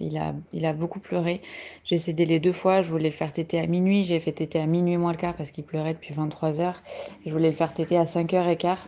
il, 0.00 0.16
a, 0.18 0.34
il 0.52 0.66
a 0.66 0.72
beaucoup 0.72 1.00
pleuré. 1.00 1.42
J'ai 1.84 1.98
cédé 1.98 2.26
les 2.26 2.40
deux 2.40 2.52
fois. 2.52 2.82
Je 2.82 2.90
voulais 2.90 3.10
le 3.10 3.14
faire 3.14 3.32
téter 3.32 3.60
à 3.60 3.66
minuit. 3.66 4.04
J'ai 4.04 4.20
fait 4.20 4.32
téter 4.32 4.58
à 4.58 4.66
minuit 4.66 4.96
moins 4.96 5.12
le 5.12 5.18
quart 5.18 5.34
parce 5.36 5.50
qu'il 5.50 5.64
pleurait 5.64 5.94
depuis 5.94 6.14
23 6.14 6.60
heures. 6.60 6.82
Je 7.26 7.30
voulais 7.30 7.50
le 7.50 7.56
faire 7.56 7.74
téter 7.74 7.96
à 7.98 8.04
5h15. 8.04 8.78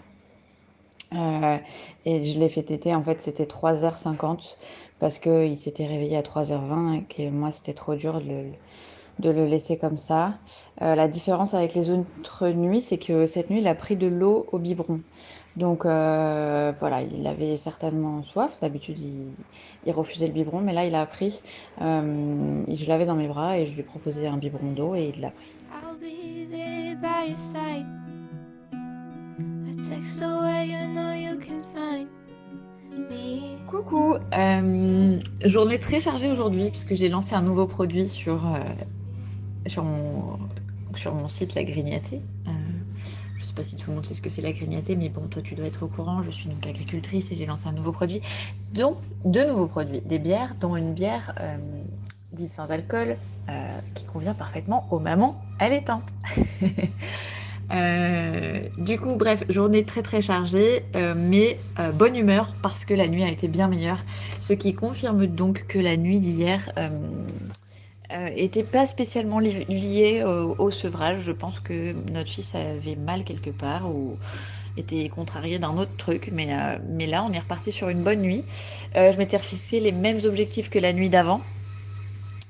Euh, 1.15 1.59
et 2.05 2.23
je 2.23 2.39
l'ai 2.39 2.49
fait 2.49 2.63
téter, 2.63 2.95
en 2.95 3.03
fait, 3.03 3.21
c'était 3.21 3.45
3h50 3.45 4.57
parce 4.99 5.19
qu'il 5.19 5.57
s'était 5.57 5.87
réveillé 5.87 6.17
à 6.17 6.23
3h20 6.23 6.99
et 6.99 7.03
que 7.03 7.31
moi, 7.31 7.53
c'était 7.53 7.75
trop 7.75 7.95
dur 7.95 8.21
de 8.21 9.31
le, 9.31 9.45
laisser 9.45 9.77
comme 9.77 9.99
ça. 9.99 10.35
Euh, 10.81 10.95
la 10.95 11.09
différence 11.09 11.55
avec 11.55 11.75
les 11.75 11.91
autres 11.91 12.49
nuits, 12.49 12.81
c'est 12.81 12.99
que 12.99 13.27
cette 13.27 13.51
nuit, 13.51 13.61
il 13.61 13.67
a 13.67 13.75
pris 13.75 13.97
de 13.97 14.07
l'eau 14.07 14.47
au 14.53 14.59
biberon. 14.59 15.01
Donc 15.57 15.85
euh, 15.85 16.73
voilà, 16.79 17.03
il 17.03 17.27
avait 17.27 17.57
certainement 17.57 18.23
soif. 18.23 18.57
D'habitude, 18.63 18.99
il, 18.99 19.93
refusait 19.93 20.29
le 20.29 20.33
biberon, 20.33 20.61
mais 20.61 20.73
là, 20.73 20.87
il 20.87 20.95
a 20.95 21.05
pris. 21.05 21.41
Je 21.79 22.89
l'avais 22.89 23.07
dans 23.07 23.17
mes 23.17 23.29
bras 23.29 23.59
et 23.59 23.67
je 23.67 23.75
lui 23.75 23.81
ai 23.81 23.85
proposé 23.85 24.27
un 24.27 24.39
biberon 24.39 24.73
d'eau 24.73 24.95
et 24.95 25.13
il 25.15 25.21
l'a 25.21 25.31
pris. 25.31 25.53
Coucou, 33.67 34.17
euh, 34.35 35.21
journée 35.45 35.79
très 35.79 35.99
chargée 35.99 36.31
aujourd'hui 36.31 36.69
puisque 36.69 36.95
j'ai 36.95 37.09
lancé 37.09 37.35
un 37.35 37.43
nouveau 37.43 37.67
produit 37.67 38.07
sur, 38.09 38.47
euh, 38.47 38.59
mon 41.07 41.29
site 41.29 41.55
La 41.55 41.65
Grignatée. 41.65 42.21
Euh, 42.49 42.51
je 43.37 43.41
ne 43.41 43.45
sais 43.45 43.55
pas 43.55 43.63
si 43.63 43.77
tout 43.77 43.91
le 43.91 43.97
monde 43.97 44.05
sait 44.07 44.15
ce 44.15 44.21
que 44.21 44.29
c'est 44.29 44.43
la 44.43 44.53
grignatée, 44.53 44.95
mais 44.95 45.09
bon, 45.09 45.27
toi 45.27 45.41
tu 45.43 45.55
dois 45.55 45.67
être 45.67 45.85
au 45.85 45.89
courant. 45.89 46.23
Je 46.23 46.31
suis 46.31 46.49
donc 46.49 46.67
agricultrice 46.67 47.33
et 47.33 47.37
j'ai 47.37 47.47
lancé 47.47 47.69
un 47.69 47.73
nouveau 47.73 47.93
produit. 47.93 48.21
Donc, 48.75 48.97
deux 49.25 49.47
nouveaux 49.49 49.67
produits. 49.67 50.01
Des 50.03 50.19
bières, 50.19 50.55
dont 50.61 50.77
une 50.77 50.93
bière 50.93 51.35
dite 52.33 52.51
sans 52.51 52.71
alcool 52.71 53.17
qui 53.95 54.05
convient 54.05 54.35
parfaitement 54.35 54.87
aux 54.91 54.99
mamans 54.99 55.43
allaitantes. 55.59 56.05
Euh, 57.73 58.61
du 58.77 58.99
coup, 58.99 59.17
bref, 59.17 59.45
journée 59.49 59.85
très 59.85 60.03
très 60.03 60.21
chargée, 60.21 60.85
euh, 60.95 61.15
mais 61.17 61.59
euh, 61.79 61.91
bonne 61.91 62.17
humeur 62.17 62.53
parce 62.63 62.85
que 62.85 62.93
la 62.93 63.09
nuit 63.09 63.25
a 63.25 63.29
été 63.29 63.49
bien 63.49 63.69
meilleure. 63.69 63.99
Ce 64.41 64.53
qui 64.53 64.75
confirme 64.75 65.27
donc 65.27 65.67
que 65.69 65.79
la 65.79 65.97
nuit 65.97 66.21
d'hier 66.21 66.71
était 68.37 68.63
pas 68.63 68.85
spécialement 68.85 69.39
liée 69.39 70.23
au, 70.23 70.71
sevrage. 70.71 71.21
Je 71.21 71.33
pense 71.33 71.61
que 71.61 71.95
notre 72.13 72.29
fils 72.29 72.55
avait 72.55 72.97
mal 72.97 73.25
quelque 73.25 73.49
part 73.49 73.89
ou 73.89 74.19
était 74.77 75.09
contrarié 75.09 75.59
d'un 75.59 75.77
autre 75.79 75.97
truc, 75.97 76.29
mais, 76.31 76.49
mais 76.91 77.07
là 77.07 77.25
on 77.27 77.33
est 77.33 77.39
reparti 77.39 77.73
sur 77.73 77.89
une 77.89 78.03
bonne 78.03 78.21
nuit. 78.21 78.45
je 78.95 79.17
m'étais 79.17 79.39
refixé 79.39 79.81
les 79.81 79.93
mêmes 79.93 80.21
objectifs 80.27 80.69
que 80.69 80.79
la 80.79 80.93
nuit 80.93 81.09
d'avant. 81.09 81.41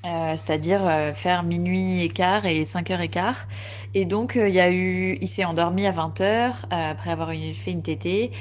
Euh, 0.05 0.33
c'est-à-dire 0.37 0.81
euh, 0.85 1.13
faire 1.13 1.45
minuit 1.45 2.03
et 2.03 2.09
quart 2.09 2.45
et 2.45 2.65
5 2.65 2.91
heures 2.91 3.01
et 3.01 3.09
quart. 3.09 3.47
Et 3.95 4.05
donc, 4.05 4.37
euh, 4.37 4.49
il 4.49 4.55
y 4.55 4.61
a 4.61 4.69
eu, 4.71 5.17
il 5.21 5.29
s'est 5.29 5.45
endormi 5.45 5.87
à 5.87 5.93
20 5.93 6.21
heures 6.21 6.67
après 6.71 7.11
avoir 7.11 7.29
fait 7.29 7.71
une 7.71 7.83
tétée. 7.83 8.33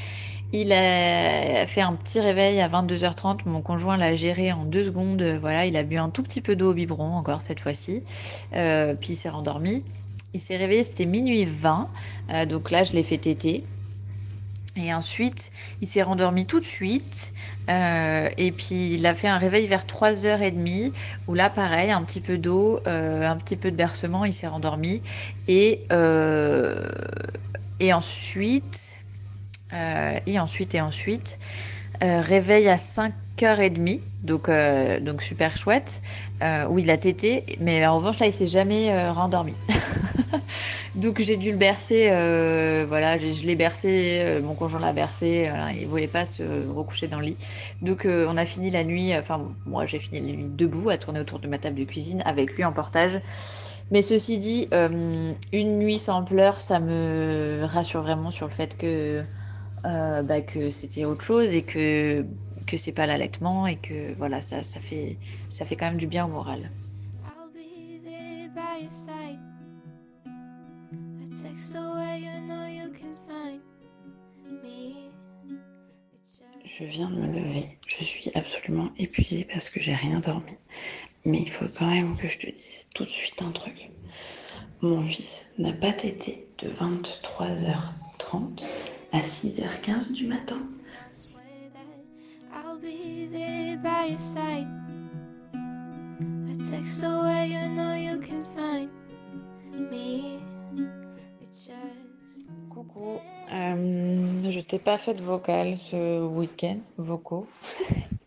Il 0.53 0.73
a 0.73 1.65
fait 1.65 1.81
un 1.81 1.93
petit 1.93 2.19
réveil 2.19 2.59
à 2.59 2.67
22h30. 2.67 3.41
Mon 3.45 3.61
conjoint 3.61 3.95
l'a 3.95 4.15
géré 4.15 4.51
en 4.51 4.65
deux 4.65 4.85
secondes. 4.85 5.21
Voilà, 5.39 5.65
il 5.65 5.77
a 5.77 5.83
bu 5.83 5.97
un 5.97 6.09
tout 6.09 6.23
petit 6.23 6.41
peu 6.41 6.55
d'eau 6.55 6.71
au 6.71 6.73
biberon 6.73 7.15
encore 7.15 7.41
cette 7.41 7.61
fois-ci. 7.61 8.03
puis 8.51 9.13
il 9.13 9.15
s'est 9.15 9.29
rendormi. 9.29 9.83
Il 10.33 10.41
s'est 10.41 10.57
réveillé, 10.57 10.83
c'était 10.83 11.05
minuit 11.05 11.45
20. 11.45 11.87
donc 12.49 12.69
là, 12.69 12.83
je 12.83 12.91
l'ai 12.91 13.03
fait 13.03 13.17
téter. 13.17 13.63
Et 14.77 14.93
ensuite, 14.93 15.51
il 15.81 15.87
s'est 15.87 16.01
rendormi 16.01 16.45
tout 16.45 16.59
de 16.59 16.65
suite. 16.65 17.31
Euh, 17.69 18.29
et 18.37 18.51
puis 18.51 18.93
il 18.95 19.05
a 19.05 19.15
fait 19.15 19.27
un 19.27 19.37
réveil 19.37 19.67
vers 19.67 19.85
3h30 19.85 20.93
où 21.27 21.33
là 21.33 21.49
pareil, 21.49 21.91
un 21.91 22.03
petit 22.03 22.21
peu 22.21 22.37
d'eau, 22.37 22.81
euh, 22.87 23.27
un 23.27 23.37
petit 23.37 23.57
peu 23.57 23.71
de 23.71 23.75
bercement, 23.75 24.25
il 24.25 24.33
s'est 24.33 24.47
rendormi. 24.47 25.03
Et, 25.47 25.85
euh, 25.91 26.89
et 27.79 27.93
ensuite, 27.93 28.95
et 29.73 30.39
ensuite, 30.39 30.75
et 30.75 30.81
ensuite, 30.81 31.39
réveil 32.01 32.67
à 32.69 32.77
5h30, 33.41 33.99
donc, 34.23 34.49
donc 35.03 35.21
super 35.21 35.57
chouette, 35.57 36.01
où 36.69 36.79
il 36.79 36.89
a 36.89 36.97
tété, 36.97 37.43
mais 37.59 37.85
en 37.85 37.97
revanche 37.97 38.19
là 38.19 38.27
il 38.27 38.33
s'est 38.33 38.47
jamais 38.47 39.09
rendormi. 39.09 39.53
Donc 40.95 41.21
j'ai 41.21 41.37
dû 41.37 41.51
le 41.51 41.57
bercer, 41.57 42.09
euh, 42.11 42.85
voilà, 42.87 43.17
je, 43.17 43.27
je 43.31 43.45
l'ai 43.45 43.55
bercé, 43.55 44.19
euh, 44.23 44.41
mon 44.41 44.55
conjoint 44.55 44.79
l'a 44.79 44.91
bercé, 44.91 45.49
il 45.79 45.87
voulait 45.87 46.07
pas 46.07 46.25
se 46.25 46.43
recoucher 46.67 47.07
dans 47.07 47.19
le 47.19 47.27
lit. 47.27 47.37
Donc 47.81 48.05
euh, 48.05 48.25
on 48.27 48.35
a 48.35 48.45
fini 48.45 48.69
la 48.71 48.83
nuit, 48.83 49.15
enfin 49.17 49.39
moi 49.65 49.85
j'ai 49.85 49.99
fini 49.99 50.19
la 50.19 50.35
nuit 50.35 50.49
debout 50.49 50.89
à 50.89 50.97
tourner 50.97 51.21
autour 51.21 51.39
de 51.39 51.47
ma 51.47 51.59
table 51.59 51.77
de 51.79 51.85
cuisine 51.85 52.21
avec 52.25 52.53
lui 52.55 52.65
en 52.65 52.73
portage. 52.73 53.13
Mais 53.89 54.01
ceci 54.01 54.37
dit, 54.37 54.67
euh, 54.73 55.33
une 55.53 55.79
nuit 55.79 55.99
sans 55.99 56.23
pleurs, 56.23 56.59
ça 56.59 56.79
me 56.79 57.63
rassure 57.63 58.01
vraiment 58.01 58.31
sur 58.31 58.47
le 58.47 58.53
fait 58.53 58.77
que, 58.77 59.21
euh, 59.85 60.21
bah, 60.23 60.41
que 60.41 60.69
c'était 60.69 61.05
autre 61.05 61.21
chose 61.21 61.53
et 61.53 61.63
que, 61.63 62.25
que 62.71 62.77
c'est 62.77 62.93
pas 62.93 63.05
l'allaitement 63.05 63.67
et 63.67 63.75
que 63.75 64.13
voilà, 64.13 64.41
ça, 64.41 64.63
ça, 64.63 64.79
fait, 64.79 65.17
ça 65.49 65.65
fait 65.65 65.75
quand 65.75 65.87
même 65.87 65.97
du 65.97 66.07
bien 66.07 66.25
au 66.25 66.29
moral. 66.29 66.61
I'll 67.25 67.51
be 67.53 68.01
there 68.01 68.47
by 68.55 68.83
your 68.83 68.89
side. 68.89 69.39
A 71.21 71.27
text 71.35 71.75
away, 71.75 72.21
you 72.21 72.39
know 72.47 72.65
you 72.67 72.89
can 72.93 73.13
find 73.27 73.59
me. 74.63 75.11
Je 76.63 76.85
viens 76.85 77.09
de 77.09 77.15
me 77.15 77.27
lever. 77.27 77.77
Je 77.87 78.05
suis 78.05 78.31
absolument 78.35 78.89
épuisée 78.97 79.45
parce 79.51 79.69
que 79.69 79.81
j'ai 79.81 79.93
rien 79.93 80.21
dormi. 80.21 80.55
Mais 81.25 81.39
il 81.41 81.49
faut 81.49 81.67
quand 81.77 81.87
même 81.87 82.15
que 82.15 82.29
je 82.29 82.37
te 82.37 82.49
dise 82.49 82.87
tout 82.95 83.03
de 83.03 83.09
suite 83.09 83.41
un 83.41 83.51
truc. 83.51 83.91
Mon 84.81 85.01
fils 85.05 85.47
n'a 85.57 85.73
pas 85.73 85.91
tété 85.91 86.47
de 86.59 86.69
23h30 86.69 88.63
à 89.11 89.19
6h15 89.19 90.13
du 90.13 90.27
matin. 90.27 90.65
Coucou, 102.69 103.19
je 103.49 104.59
t'ai 104.59 104.79
pas 104.79 104.97
fait 104.97 105.13
de 105.13 105.21
vocal 105.21 105.77
ce 105.77 106.21
week-end, 106.25 106.77
vocaux, 106.97 107.47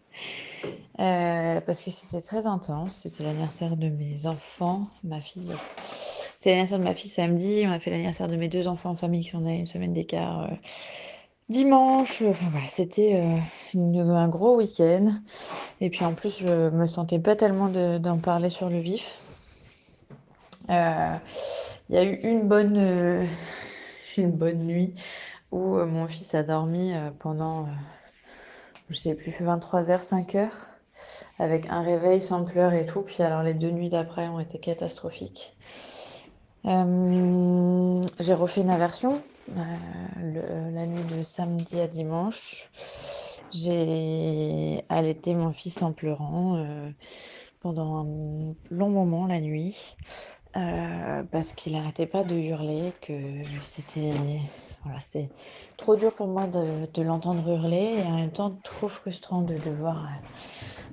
Euh, 1.00 1.60
parce 1.60 1.82
que 1.82 1.90
c'était 1.90 2.20
très 2.20 2.46
intense. 2.46 2.94
C'était 2.94 3.24
l'anniversaire 3.24 3.76
de 3.76 3.88
mes 3.88 4.26
enfants, 4.26 4.88
ma 5.02 5.20
fille. 5.20 5.50
C'était 6.34 6.50
l'anniversaire 6.50 6.78
de 6.78 6.84
ma 6.84 6.94
fille 6.94 7.10
samedi. 7.10 7.64
On 7.66 7.70
a 7.70 7.80
fait 7.80 7.90
l'anniversaire 7.90 8.28
de 8.28 8.36
mes 8.36 8.48
deux 8.48 8.68
enfants 8.68 8.90
en 8.90 8.94
famille 8.94 9.22
qui 9.22 9.30
sont 9.30 9.40
nés 9.40 9.58
une 9.58 9.66
semaine 9.66 9.92
d'écart 9.92 10.44
euh, 10.44 10.54
dimanche. 11.48 12.22
Enfin 12.22 12.46
voilà, 12.50 12.66
c'était 12.66 13.40
euh, 13.76 14.14
un 14.14 14.28
gros 14.28 14.56
week-end. 14.56 15.12
Et 15.80 15.90
puis 15.90 16.04
en 16.04 16.14
plus, 16.14 16.38
je 16.38 16.70
me 16.70 16.86
sentais 16.86 17.18
pas 17.20 17.36
tellement 17.36 17.68
de- 17.68 17.98
d'en 17.98 18.18
parler 18.18 18.48
sur 18.50 18.70
le 18.70 18.78
vif. 18.80 19.22
Euh, 20.70 21.16
Il 21.90 21.96
y 21.96 21.98
a 21.98 22.04
eu 22.04 22.14
une 22.22 22.48
bonne, 22.48 22.78
euh, 22.78 23.26
une 24.18 24.32
bonne 24.32 24.60
nuit 24.66 24.94
où 25.52 25.76
euh, 25.78 25.86
mon 25.86 26.08
fils 26.08 26.34
a 26.34 26.42
dormi 26.44 26.94
euh, 26.94 27.10
pendant, 27.18 27.64
euh, 27.64 27.70
je 28.88 28.96
sais 28.96 29.14
plus, 29.14 29.32
23h, 29.40 30.02
5h, 30.02 30.70
avec 31.38 31.66
un 31.68 31.82
réveil 31.82 32.20
sans 32.20 32.44
pleurs 32.44 32.72
et 32.72 32.86
tout. 32.86 33.02
Puis 33.02 33.22
alors 33.22 33.42
les 33.42 33.54
deux 33.54 33.70
nuits 33.70 33.88
d'après 33.90 34.28
ont 34.28 34.40
été 34.40 34.58
catastrophiques. 34.58 35.56
Euh, 36.66 38.02
j'ai 38.20 38.34
refait 38.34 38.62
une 38.62 38.70
inversion 38.70 39.20
euh, 39.50 39.62
le- 40.16 40.70
la 40.74 40.86
nuit 40.86 41.04
de 41.16 41.22
samedi 41.22 41.78
à 41.80 41.86
dimanche. 41.86 42.70
J'ai 43.52 44.84
allaité 44.88 45.34
mon 45.34 45.52
fils 45.52 45.82
en 45.82 45.92
pleurant 45.92 46.56
euh, 46.56 46.90
pendant 47.60 48.04
un 48.04 48.54
long 48.70 48.88
moment 48.88 49.26
la 49.26 49.40
nuit 49.40 49.96
euh, 50.56 51.22
parce 51.30 51.52
qu'il 51.52 51.74
n'arrêtait 51.74 52.06
pas 52.06 52.24
de 52.24 52.34
hurler, 52.34 52.94
que 53.02 53.42
c'était 53.62 54.12
voilà, 54.84 55.00
c'est 55.00 55.30
trop 55.76 55.96
dur 55.96 56.14
pour 56.14 56.26
moi 56.28 56.46
de, 56.46 57.02
l'entendre 57.02 57.46
hurler 57.48 57.98
et 57.98 58.06
en 58.06 58.16
même 58.16 58.32
temps 58.32 58.50
trop 58.64 58.88
frustrant 58.88 59.42
de 59.42 59.54
devoir 59.58 60.04
euh, 60.04 60.08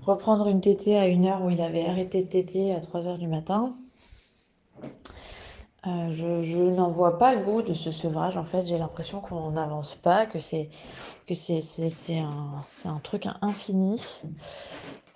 reprendre 0.04 0.48
une 0.48 0.62
tétée 0.62 0.98
à 0.98 1.08
une 1.08 1.26
heure 1.26 1.44
où 1.44 1.50
il 1.50 1.62
avait 1.62 1.86
arrêté 1.86 2.24
de 2.24 2.30
téter 2.30 2.74
à 2.74 2.82
3 2.82 3.08
heures 3.08 3.18
du 3.18 3.28
matin. 3.28 3.70
Euh, 5.88 6.12
je, 6.12 6.70
n'en 6.70 6.90
vois 6.90 7.18
pas 7.18 7.34
le 7.34 7.44
bout 7.44 7.64
de 7.64 7.74
ce 7.74 7.92
sevrage. 7.92 8.38
En 8.38 8.44
fait, 8.44 8.66
j'ai 8.68 8.78
l'impression 8.78 9.20
qu'on 9.20 9.52
n'avance 9.52 9.96
pas, 9.96 10.28
que 10.28 10.40
c'est 10.40 10.70
que 11.28 11.34
c'est 11.34 11.62
c'est 11.62 12.20
un 12.20 12.64
un 12.86 13.00
truc 13.00 13.28
infini, 13.42 14.00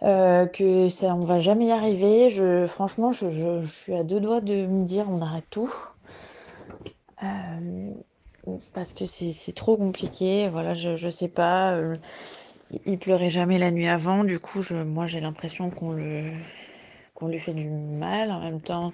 euh, 0.02 0.48
que 0.48 0.90
ça 0.90 1.14
on 1.14 1.20
va 1.20 1.40
jamais 1.40 1.68
y 1.68 1.72
arriver. 1.72 2.32
Je 2.32 2.66
franchement, 2.66 3.12
je, 3.12 3.30
je, 3.30 3.68
suis 3.68 3.94
à 3.94 4.04
deux 4.04 4.20
doigts 4.20 4.42
de 4.42 4.66
me 4.66 4.86
dire 4.86 5.06
on 5.08 5.22
arrête 5.22 5.46
tout. 5.52 5.72
Euh, 7.24 7.92
parce 8.74 8.94
que 8.94 9.06
c'est 9.06 9.32
c'est 9.34 9.54
trop 9.54 9.78
compliqué. 9.78 10.50
Voilà, 10.50 10.74
je 10.74 10.96
je 10.96 11.10
sais 11.10 11.28
pas. 11.28 11.74
euh, 11.74 11.96
il 12.86 12.98
pleurait 12.98 13.30
jamais 13.30 13.58
la 13.60 13.72
nuit 13.72 13.88
avant. 13.88 14.24
Du 14.24 14.40
coup, 14.40 14.62
je 14.62 14.76
moi 14.76 15.06
j'ai 15.08 15.20
l'impression 15.22 15.70
qu'on 15.70 15.92
le 15.92 16.32
qu'on 17.14 17.28
lui 17.28 17.40
fait 17.40 17.54
du 17.54 17.70
mal. 17.70 18.32
En 18.32 18.40
même 18.42 18.62
temps, 18.62 18.94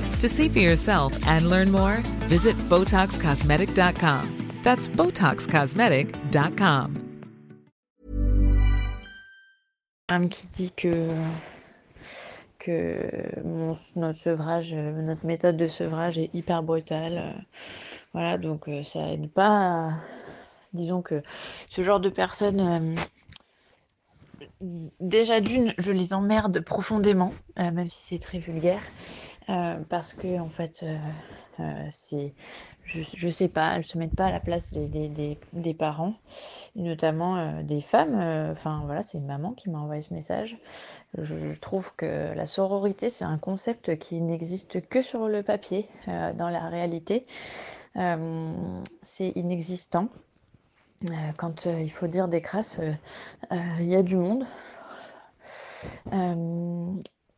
To 0.21 0.27
see 0.27 0.49
for 0.49 0.59
yourself 0.59 1.17
and 1.27 1.49
learn 1.49 1.71
more, 1.71 1.97
visit 2.29 2.55
BotoxCosmetic.com. 2.69 4.27
That's 4.63 4.87
BotoxCosmetic.com. 4.87 6.93
Qui 10.29 10.45
dit 10.53 10.71
que 10.75 11.07
que 12.59 13.41
mon- 13.43 13.73
notre 13.95 14.19
sevrage, 14.19 14.73
notre 14.75 15.25
méthode 15.25 15.57
de 15.57 15.67
sevrage 15.67 16.19
est 16.19 16.29
hyper 16.35 16.61
brutale. 16.61 17.43
Voilà, 18.13 18.37
donc 18.37 18.67
euh, 18.67 18.83
ça 18.83 19.11
aide 19.11 19.31
pas. 19.31 19.47
à- 19.89 19.93
Disons 20.73 21.01
que 21.01 21.21
ce 21.69 21.81
genre 21.81 21.99
de 21.99 22.09
personnes, 22.09 22.61
euh, 22.61 22.95
déjà 24.99 25.41
d'une, 25.41 25.73
je 25.79 25.91
les 25.91 26.13
emmerde 26.13 26.59
profondément, 26.61 27.33
euh, 27.59 27.71
même 27.71 27.89
si 27.89 28.15
c'est 28.15 28.21
très 28.21 28.37
vulgaire, 28.39 28.81
euh, 29.51 29.79
parce 29.89 30.13
que 30.13 30.39
en 30.39 30.47
fait, 30.47 30.81
euh, 30.83 30.97
euh, 31.59 31.87
c'est, 31.89 32.33
je, 32.85 33.01
je 33.01 33.29
sais 33.29 33.49
pas, 33.49 33.75
elles 33.75 33.83
se 33.83 33.97
mettent 33.97 34.15
pas 34.15 34.27
à 34.27 34.31
la 34.31 34.39
place 34.39 34.71
des, 34.71 34.87
des, 34.87 35.37
des, 35.51 35.73
parents, 35.73 36.13
notamment 36.75 37.61
des 37.63 37.81
femmes. 37.81 38.15
Enfin 38.51 38.83
voilà, 38.85 39.01
c'est 39.01 39.17
une 39.17 39.25
maman 39.25 39.51
qui 39.53 39.69
m'a 39.69 39.79
envoyé 39.79 40.01
ce 40.01 40.13
message. 40.13 40.57
Je, 41.17 41.35
je 41.53 41.59
trouve 41.59 41.95
que 41.95 42.33
la 42.33 42.45
sororité, 42.45 43.09
c'est 43.09 43.25
un 43.25 43.37
concept 43.37 43.97
qui 43.97 44.21
n'existe 44.21 44.87
que 44.87 45.01
sur 45.01 45.27
le 45.27 45.43
papier. 45.43 45.87
Dans 46.07 46.49
la 46.49 46.69
réalité, 46.69 47.25
c'est 49.01 49.29
inexistant. 49.35 50.09
Quand 51.37 51.65
il 51.65 51.91
faut 51.91 52.07
dire 52.07 52.27
des 52.27 52.41
crasses, 52.41 52.79
il 53.51 53.87
y 53.87 53.95
a 53.95 54.03
du 54.03 54.15
monde. 54.15 54.45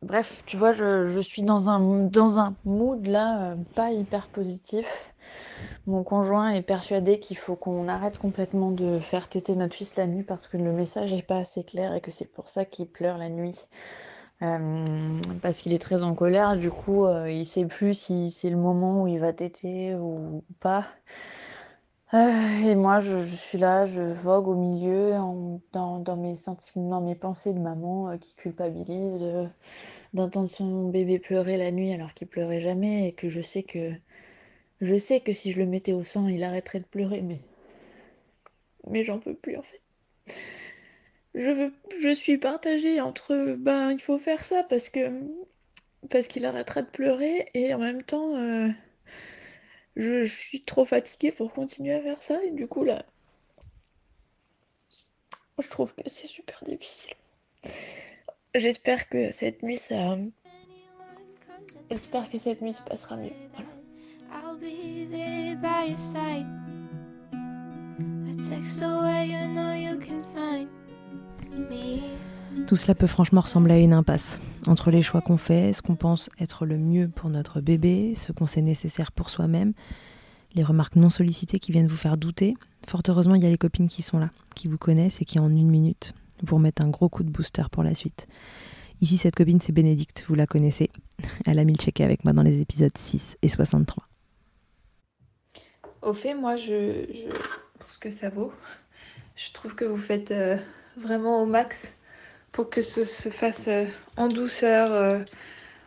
Bref, 0.04 0.42
tu 0.44 0.58
vois, 0.58 0.72
je, 0.72 1.06
je 1.06 1.20
suis 1.20 1.42
dans 1.42 1.70
un, 1.70 2.04
dans 2.04 2.38
un 2.38 2.54
mood 2.66 3.06
là, 3.06 3.52
euh, 3.52 3.56
pas 3.74 3.90
hyper 3.90 4.28
positif. 4.28 4.86
Mon 5.86 6.04
conjoint 6.04 6.50
est 6.50 6.60
persuadé 6.60 7.18
qu'il 7.20 7.38
faut 7.38 7.56
qu'on 7.56 7.88
arrête 7.88 8.18
complètement 8.18 8.70
de 8.70 8.98
faire 8.98 9.28
téter 9.28 9.56
notre 9.56 9.74
fils 9.74 9.96
la 9.96 10.06
nuit 10.06 10.22
parce 10.22 10.46
que 10.46 10.58
le 10.58 10.72
message 10.72 11.14
n'est 11.14 11.22
pas 11.22 11.38
assez 11.38 11.64
clair 11.64 11.94
et 11.94 12.02
que 12.02 12.10
c'est 12.10 12.30
pour 12.30 12.50
ça 12.50 12.66
qu'il 12.66 12.86
pleure 12.86 13.16
la 13.16 13.30
nuit. 13.30 13.56
Euh, 14.42 15.18
parce 15.40 15.60
qu'il 15.60 15.72
est 15.72 15.78
très 15.78 16.02
en 16.02 16.14
colère, 16.14 16.58
du 16.58 16.70
coup, 16.70 17.06
euh, 17.06 17.30
il 17.30 17.46
sait 17.46 17.64
plus 17.64 17.94
si 17.94 18.28
c'est 18.28 18.50
le 18.50 18.58
moment 18.58 19.04
où 19.04 19.06
il 19.06 19.20
va 19.20 19.32
téter 19.32 19.94
ou 19.94 20.44
pas. 20.60 20.84
Euh, 22.14 22.60
et 22.64 22.76
moi, 22.76 23.00
je, 23.00 23.24
suis 23.24 23.58
là, 23.58 23.86
je 23.86 24.00
vogue 24.00 24.46
au 24.46 24.54
milieu 24.54 25.14
dans, 25.72 26.16
mes 26.16 26.36
sentiments, 26.36 27.00
mes 27.00 27.16
pensées 27.16 27.52
de 27.52 27.58
maman 27.58 28.10
euh, 28.10 28.18
qui 28.18 28.34
culpabilise 28.34 29.20
euh, 29.22 29.46
d'entendre 30.12 30.48
son 30.48 30.90
bébé 30.90 31.18
pleurer 31.18 31.56
la 31.56 31.72
nuit 31.72 31.92
alors 31.92 32.14
qu'il 32.14 32.28
pleurait 32.28 32.60
jamais 32.60 33.08
et 33.08 33.12
que 33.12 33.28
je 33.28 33.40
sais 33.40 33.64
que 33.64 33.90
je 34.80 34.96
sais 34.96 35.20
que 35.20 35.32
si 35.32 35.50
je 35.50 35.58
le 35.58 35.66
mettais 35.66 35.92
au 35.92 36.04
sang, 36.04 36.28
il 36.28 36.44
arrêterait 36.44 36.80
de 36.80 36.84
pleurer, 36.84 37.20
mais 37.20 37.40
mais 38.88 39.04
j'en 39.04 39.18
peux 39.18 39.34
plus 39.34 39.56
en 39.56 39.62
fait. 39.62 39.80
Je 41.34 41.50
veux, 41.50 41.72
je 42.00 42.14
suis 42.14 42.38
partagée 42.38 43.00
entre 43.00 43.56
ben 43.58 43.90
il 43.90 44.00
faut 44.00 44.18
faire 44.18 44.44
ça 44.44 44.62
parce 44.62 44.88
que 44.88 45.00
parce 46.10 46.28
qu'il 46.28 46.46
arrêtera 46.46 46.82
de 46.82 46.90
pleurer 46.90 47.48
et 47.54 47.74
en 47.74 47.78
même 47.78 48.02
temps 48.02 48.34
je, 49.96 50.24
je 50.24 50.32
suis 50.34 50.62
trop 50.62 50.84
fatiguée 50.84 51.32
pour 51.32 51.52
continuer 51.52 51.94
à 51.94 52.02
faire 52.02 52.22
ça 52.22 52.42
et 52.44 52.50
du 52.50 52.66
coup 52.66 52.84
là, 52.84 53.04
je 55.58 55.68
trouve 55.68 55.94
que 55.94 56.02
c'est 56.06 56.26
super 56.26 56.62
difficile. 56.64 57.14
J'espère 58.54 59.08
que 59.08 59.32
cette 59.32 59.62
nuit 59.62 59.78
ça, 59.78 60.16
j'espère 61.90 62.30
que 62.30 62.38
cette 62.38 62.60
nuit 62.60 62.72
se 62.72 62.82
passera 62.82 63.16
mieux. 63.16 63.32
Voilà. 63.54 63.70
I'll 64.32 64.58
be 64.58 65.08
there 65.10 65.56
by 65.56 65.90
your 65.90 65.98
side. 65.98 66.46
A 67.32 68.48
text 68.48 68.82
away, 68.82 69.28
you 69.28 69.48
know 69.48 69.72
you 69.72 69.98
can 69.98 70.22
find 70.34 70.68
me. 71.70 72.02
Tout 72.66 72.76
cela 72.76 72.94
peut 72.94 73.06
franchement 73.06 73.40
ressembler 73.40 73.74
à 73.74 73.78
une 73.78 73.92
impasse. 73.92 74.40
Entre 74.66 74.90
les 74.90 75.02
choix 75.02 75.20
qu'on 75.20 75.36
fait, 75.36 75.72
ce 75.74 75.82
qu'on 75.82 75.94
pense 75.94 76.30
être 76.40 76.64
le 76.64 76.78
mieux 76.78 77.08
pour 77.08 77.28
notre 77.28 77.60
bébé, 77.60 78.14
ce 78.14 78.32
qu'on 78.32 78.46
sait 78.46 78.62
nécessaire 78.62 79.12
pour 79.12 79.28
soi-même, 79.28 79.74
les 80.54 80.62
remarques 80.62 80.96
non 80.96 81.10
sollicitées 81.10 81.58
qui 81.58 81.70
viennent 81.70 81.86
vous 81.86 81.96
faire 81.96 82.16
douter, 82.16 82.54
fort 82.86 83.02
heureusement, 83.08 83.34
il 83.34 83.42
y 83.42 83.46
a 83.46 83.50
les 83.50 83.58
copines 83.58 83.88
qui 83.88 84.02
sont 84.02 84.18
là, 84.18 84.30
qui 84.54 84.68
vous 84.68 84.78
connaissent 84.78 85.20
et 85.20 85.26
qui 85.26 85.38
en 85.38 85.52
une 85.52 85.68
minute 85.68 86.14
vous 86.42 86.56
remettent 86.56 86.80
un 86.80 86.88
gros 86.88 87.08
coup 87.08 87.24
de 87.24 87.30
booster 87.30 87.64
pour 87.70 87.82
la 87.82 87.94
suite. 87.94 88.26
Ici, 89.00 89.18
cette 89.18 89.34
copine, 89.34 89.60
c'est 89.60 89.72
Bénédicte, 89.72 90.24
vous 90.28 90.34
la 90.34 90.46
connaissez. 90.46 90.90
Elle 91.46 91.58
a 91.58 91.64
mis 91.64 91.72
le 91.74 91.78
checker 91.78 92.04
avec 92.04 92.24
moi 92.24 92.32
dans 92.32 92.42
les 92.42 92.60
épisodes 92.60 92.96
6 92.96 93.36
et 93.42 93.48
63. 93.48 94.08
Au 96.00 96.14
fait, 96.14 96.34
moi, 96.34 96.56
je, 96.56 97.06
je, 97.12 97.30
pour 97.78 97.90
ce 97.90 97.98
que 97.98 98.10
ça 98.10 98.30
vaut, 98.30 98.52
je 99.36 99.52
trouve 99.52 99.74
que 99.74 99.84
vous 99.84 99.96
faites 99.96 100.30
euh, 100.30 100.56
vraiment 100.96 101.42
au 101.42 101.46
max 101.46 101.94
pour 102.54 102.70
que 102.70 102.82
ce 102.82 103.04
se 103.04 103.28
fasse 103.30 103.66
euh, 103.68 103.84
en 104.16 104.28
douceur, 104.28 104.92
euh, 104.92 105.18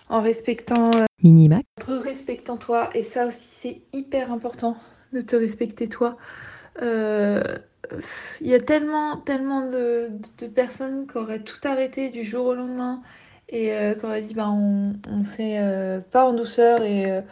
en 0.10 0.22
respectant, 0.22 0.92
euh, 0.96 1.06
Minimac, 1.24 1.64
te 1.80 1.92
respectant 1.92 2.58
toi. 2.58 2.90
Et 2.94 3.04
ça 3.04 3.28
aussi, 3.28 3.48
c'est 3.50 3.82
hyper 3.98 4.32
important 4.34 4.76
de 5.14 5.22
te 5.22 5.36
respecter 5.38 5.88
toi. 5.88 6.18
Euh, 6.82 7.42
Il 8.42 8.48
y 8.48 8.54
a 8.54 8.60
tellement, 8.60 9.18
tellement 9.18 9.66
de, 9.66 10.12
de 10.40 10.48
personnes 10.48 11.08
qui 11.08 11.18
auraient 11.18 11.44
tout 11.44 11.62
arrêté 11.64 12.10
du 12.10 12.26
jour 12.26 12.48
au 12.48 12.54
lendemain 12.54 13.02
et 13.48 13.74
euh, 13.74 13.96
qui 13.96 14.06
auraient 14.06 14.22
dit 14.22 14.34
bah, 14.34 14.50
on, 14.50 14.94
on 15.10 15.24
fait 15.24 15.60
euh, 15.60 16.02
pas 16.02 16.26
en 16.26 16.34
douceur 16.34 16.84
et, 16.84 17.24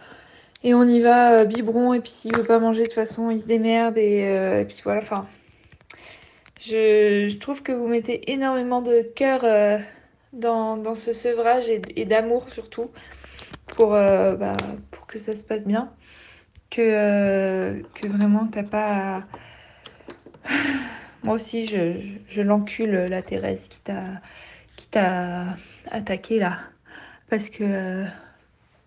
et 0.63 0.73
on 0.73 0.83
y 0.83 1.01
va 1.01 1.43
biberon. 1.43 1.93
Et 1.93 1.99
puis 1.99 2.11
s'il 2.11 2.35
veut 2.37 2.45
pas 2.45 2.59
manger, 2.59 2.83
de 2.83 2.87
toute 2.87 2.93
façon, 2.95 3.31
il 3.31 3.41
se 3.41 3.45
démerde. 3.47 3.97
Et, 3.97 4.21
et 4.61 4.65
puis 4.65 4.79
voilà, 4.83 5.01
enfin. 5.01 5.27
Je, 6.67 7.37
trouve 7.37 7.61
que 7.61 7.71
vous 7.71 7.87
mettez 7.87 8.31
énormément 8.31 8.81
de 8.81 9.01
cœur 9.15 9.43
euh, 9.43 9.77
dans, 10.33 10.95
ce 10.95 11.13
sevrage 11.13 11.69
et, 11.69 12.05
d'amour 12.05 12.49
surtout 12.49 12.89
pour, 13.67 13.93
euh, 13.93 14.35
bah, 14.35 14.57
pour 14.89 15.05
que 15.05 15.19
ça 15.19 15.35
se 15.35 15.43
passe 15.43 15.63
bien. 15.65 15.93
Que, 16.71 16.81
euh, 16.81 17.83
que 17.93 18.07
vraiment 18.07 18.47
t'as 18.47 18.63
pas. 18.63 19.23
Moi 21.23 21.35
aussi 21.35 21.67
je, 21.67 21.99
je, 22.27 22.41
l'encule 22.41 22.91
la 22.91 23.21
Thérèse 23.21 23.67
qui 23.67 23.79
t'a 23.81 24.21
qui 24.75 24.87
t'a 24.87 25.45
attaqué 25.91 26.39
là. 26.39 26.59
Parce 27.29 27.49
que 27.49 28.03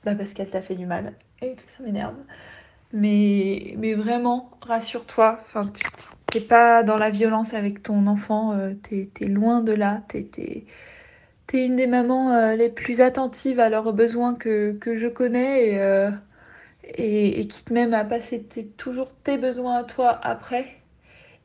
bah 0.05 0.15
parce 0.17 0.33
qu'elle 0.35 0.51
t'a 0.51 0.63
fait 0.63 0.75
du 0.75 0.87
mal 0.87 1.15
et 1.43 1.55
que 1.55 1.63
ça 1.77 1.83
m'énerve. 1.85 2.17
Mais, 2.93 3.75
mais 3.79 3.95
vraiment, 3.95 4.51
rassure-toi, 4.63 5.37
enfin, 5.39 5.71
t'es 6.27 6.41
pas 6.41 6.83
dans 6.83 6.97
la 6.97 7.11
violence 7.11 7.53
avec 7.55 7.83
ton 7.83 8.07
enfant, 8.07 8.53
euh, 8.53 8.75
t'es, 8.83 9.11
t'es 9.13 9.27
loin 9.27 9.61
de 9.63 9.73
là, 9.73 10.03
t'es, 10.09 10.25
t'es 11.47 11.67
une 11.67 11.77
des 11.77 11.87
mamans 11.87 12.33
euh, 12.33 12.57
les 12.57 12.71
plus 12.71 13.01
attentives 13.01 13.61
à 13.61 13.69
leurs 13.69 13.93
besoins 13.93 14.35
que, 14.35 14.73
que 14.73 14.97
je 14.97 15.07
connais 15.07 15.69
et, 15.69 15.81
euh, 15.81 16.11
et, 16.85 17.41
et 17.41 17.49
qui 17.49 17.65
te 17.65 17.73
même 17.75 17.95
à 17.95 18.05
passer 18.05 18.47
toujours 18.79 19.15
tes 19.25 19.39
besoins 19.39 19.77
à 19.79 19.85
toi 19.85 20.19
après. 20.23 20.75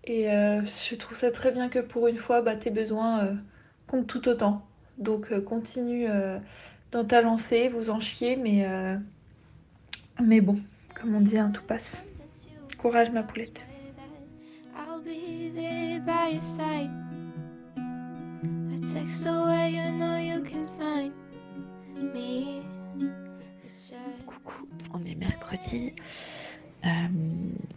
Et 0.06 0.26
je 0.28 0.96
trouve 0.96 1.18
ça 1.18 1.32
très 1.32 1.52
bien 1.52 1.70
que 1.70 1.80
pour 1.80 2.08
une 2.08 2.18
fois, 2.18 2.42
bah, 2.42 2.56
tes 2.58 2.72
besoins 2.72 3.38
comptent 3.88 4.08
tout 4.08 4.28
autant. 4.28 4.66
Donc 4.98 5.34
continue 5.46 6.08
dans 6.92 7.06
ta 7.06 7.22
lancée, 7.22 7.70
vous 7.70 7.90
en 7.90 8.02
chiez, 8.02 8.36
mais, 8.36 8.68
mais 10.22 10.42
bon, 10.42 10.60
comme 10.94 11.16
on 11.16 11.22
dit, 11.22 11.38
hein, 11.38 11.52
tout 11.54 11.64
passe. 11.64 12.04
Courage 12.78 13.12
ma 13.12 13.24
poulette. 13.24 13.66
I'll 14.76 15.02
be 15.02 15.52
there 15.54 16.00
by 16.02 16.34
your 16.34 16.42
side. 16.42 16.90
A 17.78 18.80
text 18.88 19.26
away, 19.26 19.72
you 19.72 19.92
know 19.98 20.18
you 20.18 20.42
can 20.44 20.68
find 20.78 21.12
me. 22.14 22.62
But 22.98 23.72
just 23.78 24.26
Coucou, 24.26 24.68
on 24.94 25.02
est 25.04 25.16
mercredi. 25.16 25.94
Euh, 26.86 26.90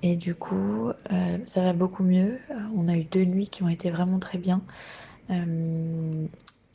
et 0.02 0.16
du 0.16 0.34
coup, 0.34 0.88
euh, 0.88 1.38
ça 1.44 1.62
va 1.62 1.72
beaucoup 1.72 2.02
mieux. 2.02 2.38
Euh, 2.50 2.54
On 2.74 2.88
a 2.88 2.96
eu 2.96 3.04
deux 3.04 3.24
nuits 3.24 3.48
qui 3.48 3.62
ont 3.62 3.68
été 3.68 3.90
vraiment 3.90 4.18
très 4.18 4.38
bien. 4.38 4.62
Euh, 5.30 6.26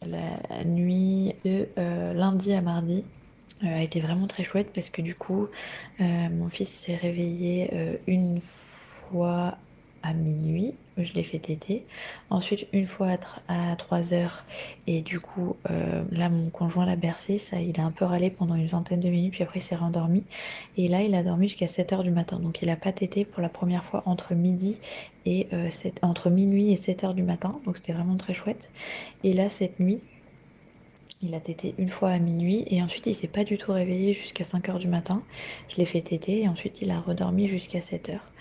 la 0.06 0.64
nuit 0.66 1.36
de 1.46 1.68
euh, 1.78 2.14
lundi 2.14 2.54
à 2.54 2.62
mardi 2.62 3.04
a 3.64 3.82
été 3.82 4.00
vraiment 4.00 4.28
très 4.28 4.44
chouette 4.44 4.72
parce 4.74 4.90
que 4.90 5.02
du 5.02 5.16
coup, 5.16 5.50
euh, 6.00 6.04
mon 6.30 6.50
fils 6.50 6.70
s'est 6.70 6.96
réveillé 6.96 7.70
euh, 7.74 7.98
une 8.08 8.40
fois 8.42 9.58
à 10.04 10.14
minuit, 10.16 10.80
je 10.98 11.14
l'ai 11.14 11.24
fait 11.24 11.38
téter. 11.40 11.86
Ensuite, 12.32 12.68
une 12.74 12.88
fois 12.88 13.08
à, 13.10 13.16
tr- 13.18 13.40
à 13.48 13.76
3 13.76 14.14
heures, 14.14 14.46
et 14.88 15.04
du 15.04 15.20
coup, 15.20 15.60
euh, 15.70 16.04
là, 16.10 16.28
mon 16.30 16.50
conjoint 16.50 16.86
l'a 16.88 16.96
bercé, 16.96 17.38
ça, 17.38 17.62
il 17.62 17.80
a 17.80 17.84
un 17.86 17.92
peu 17.92 18.06
râlé 18.06 18.32
pendant 18.32 18.56
une 18.56 18.66
vingtaine 18.66 19.00
de 19.00 19.10
minutes, 19.10 19.34
puis 19.34 19.44
après, 19.44 19.60
il 19.60 19.62
s'est 19.64 19.76
rendormi. 19.76 20.26
Et 20.76 20.88
là, 20.88 21.04
il 21.04 21.14
a 21.14 21.22
dormi 21.24 21.48
jusqu'à 21.48 21.68
7 21.68 21.94
heures 21.94 22.02
du 22.04 22.10
matin. 22.12 22.40
Donc, 22.40 22.62
il 22.64 22.70
a 22.70 22.76
pas 22.78 22.92
tété 22.92 23.26
pour 23.26 23.42
la 23.44 23.50
première 23.50 23.84
fois 23.86 24.02
entre 24.08 24.34
midi 24.34 24.80
et 25.26 25.48
euh, 25.54 25.70
entre 26.02 26.30
minuit 26.32 26.72
et 26.72 26.76
7 26.78 27.04
heures 27.04 27.14
du 27.14 27.24
matin. 27.24 27.62
Donc, 27.66 27.78
c'était 27.78 27.94
vraiment 27.94 28.16
très 28.18 28.34
chouette. 28.34 28.72
Et 29.24 29.34
là, 29.34 29.50
cette 29.50 29.80
nuit, 29.80 30.04
il 31.24 31.36
a 31.36 31.40
tété 31.40 31.76
une 31.78 31.90
fois 31.90 32.10
à 32.10 32.20
minuit 32.20 32.64
et 32.68 32.82
ensuite 32.82 33.06
il 33.06 33.14
s'est 33.14 33.28
pas 33.28 33.44
du 33.44 33.58
tout 33.58 33.72
réveillé 33.72 34.14
jusqu'à 34.14 34.44
5 34.44 34.70
heures 34.70 34.80
du 34.80 34.88
matin. 34.88 35.22
Je 35.70 35.78
l'ai 35.78 35.86
fait 35.86 36.02
téter 36.02 36.42
et 36.42 36.48
ensuite 36.48 36.82
il 36.82 36.92
a 36.92 37.00
redormi 37.00 37.48
jusqu'à 37.48 37.82
7 37.82 38.10
heures. 38.10 38.32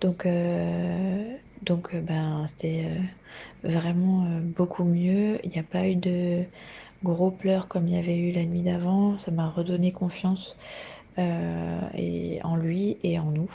Donc, 0.00 0.26
euh, 0.26 1.36
donc 1.62 1.94
euh, 1.94 2.00
ben, 2.00 2.46
c'était 2.48 2.86
euh, 2.86 3.68
vraiment 3.68 4.26
beaucoup 4.42 4.84
mieux. 4.84 5.38
Il 5.44 5.50
n'y 5.50 5.58
a 5.58 5.62
pas 5.62 5.86
eu 5.86 5.96
de 5.96 6.44
gros 7.04 7.30
pleurs 7.30 7.68
comme 7.68 7.88
il 7.88 7.94
y 7.94 7.98
avait 7.98 8.16
eu 8.16 8.32
la 8.32 8.44
nuit 8.44 8.62
d'avant. 8.62 9.18
Ça 9.18 9.30
m'a 9.30 9.48
redonné 9.48 9.92
confiance 9.92 10.56
euh, 11.18 11.80
et 11.94 12.40
en 12.44 12.56
lui 12.56 12.98
et 13.02 13.18
en 13.18 13.30
nous. 13.32 13.50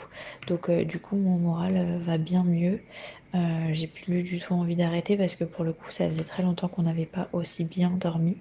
Donc 0.46 0.68
euh, 0.68 0.84
du 0.84 0.98
coup 0.98 1.16
mon 1.16 1.38
moral 1.38 1.76
euh, 1.76 1.98
va 2.04 2.18
bien 2.18 2.44
mieux. 2.44 2.80
J'ai 3.72 3.86
plus 3.86 4.22
du 4.22 4.38
tout 4.38 4.54
envie 4.54 4.76
d'arrêter 4.76 5.14
parce 5.18 5.36
que 5.36 5.44
pour 5.44 5.62
le 5.62 5.74
coup 5.74 5.90
ça 5.90 6.08
faisait 6.08 6.24
très 6.24 6.42
longtemps 6.42 6.68
qu'on 6.68 6.84
n'avait 6.84 7.04
pas 7.04 7.28
aussi 7.34 7.64
bien 7.64 7.90
dormi. 7.90 8.38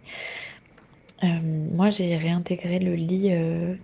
Moi 1.21 1.89
j'ai 1.89 2.15
réintégré 2.15 2.79
le 2.79 2.95
lit, 2.95 3.29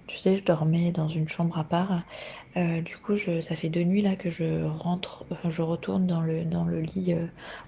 tu 0.07 0.15
sais 0.15 0.37
je 0.37 0.45
dormais 0.45 0.93
dans 0.93 1.09
une 1.09 1.27
chambre 1.27 1.57
à 1.57 1.65
part. 1.65 2.03
Du 2.55 2.95
coup 2.97 3.17
ça 3.17 3.55
fait 3.57 3.67
deux 3.67 3.83
nuits 3.83 4.01
là 4.01 4.15
que 4.15 4.29
je 4.29 4.63
rentre, 4.63 5.25
enfin 5.31 5.49
je 5.49 5.61
retourne 5.61 6.07
dans 6.07 6.21
le, 6.21 6.45
dans 6.45 6.63
le 6.63 6.79
lit 6.79 7.13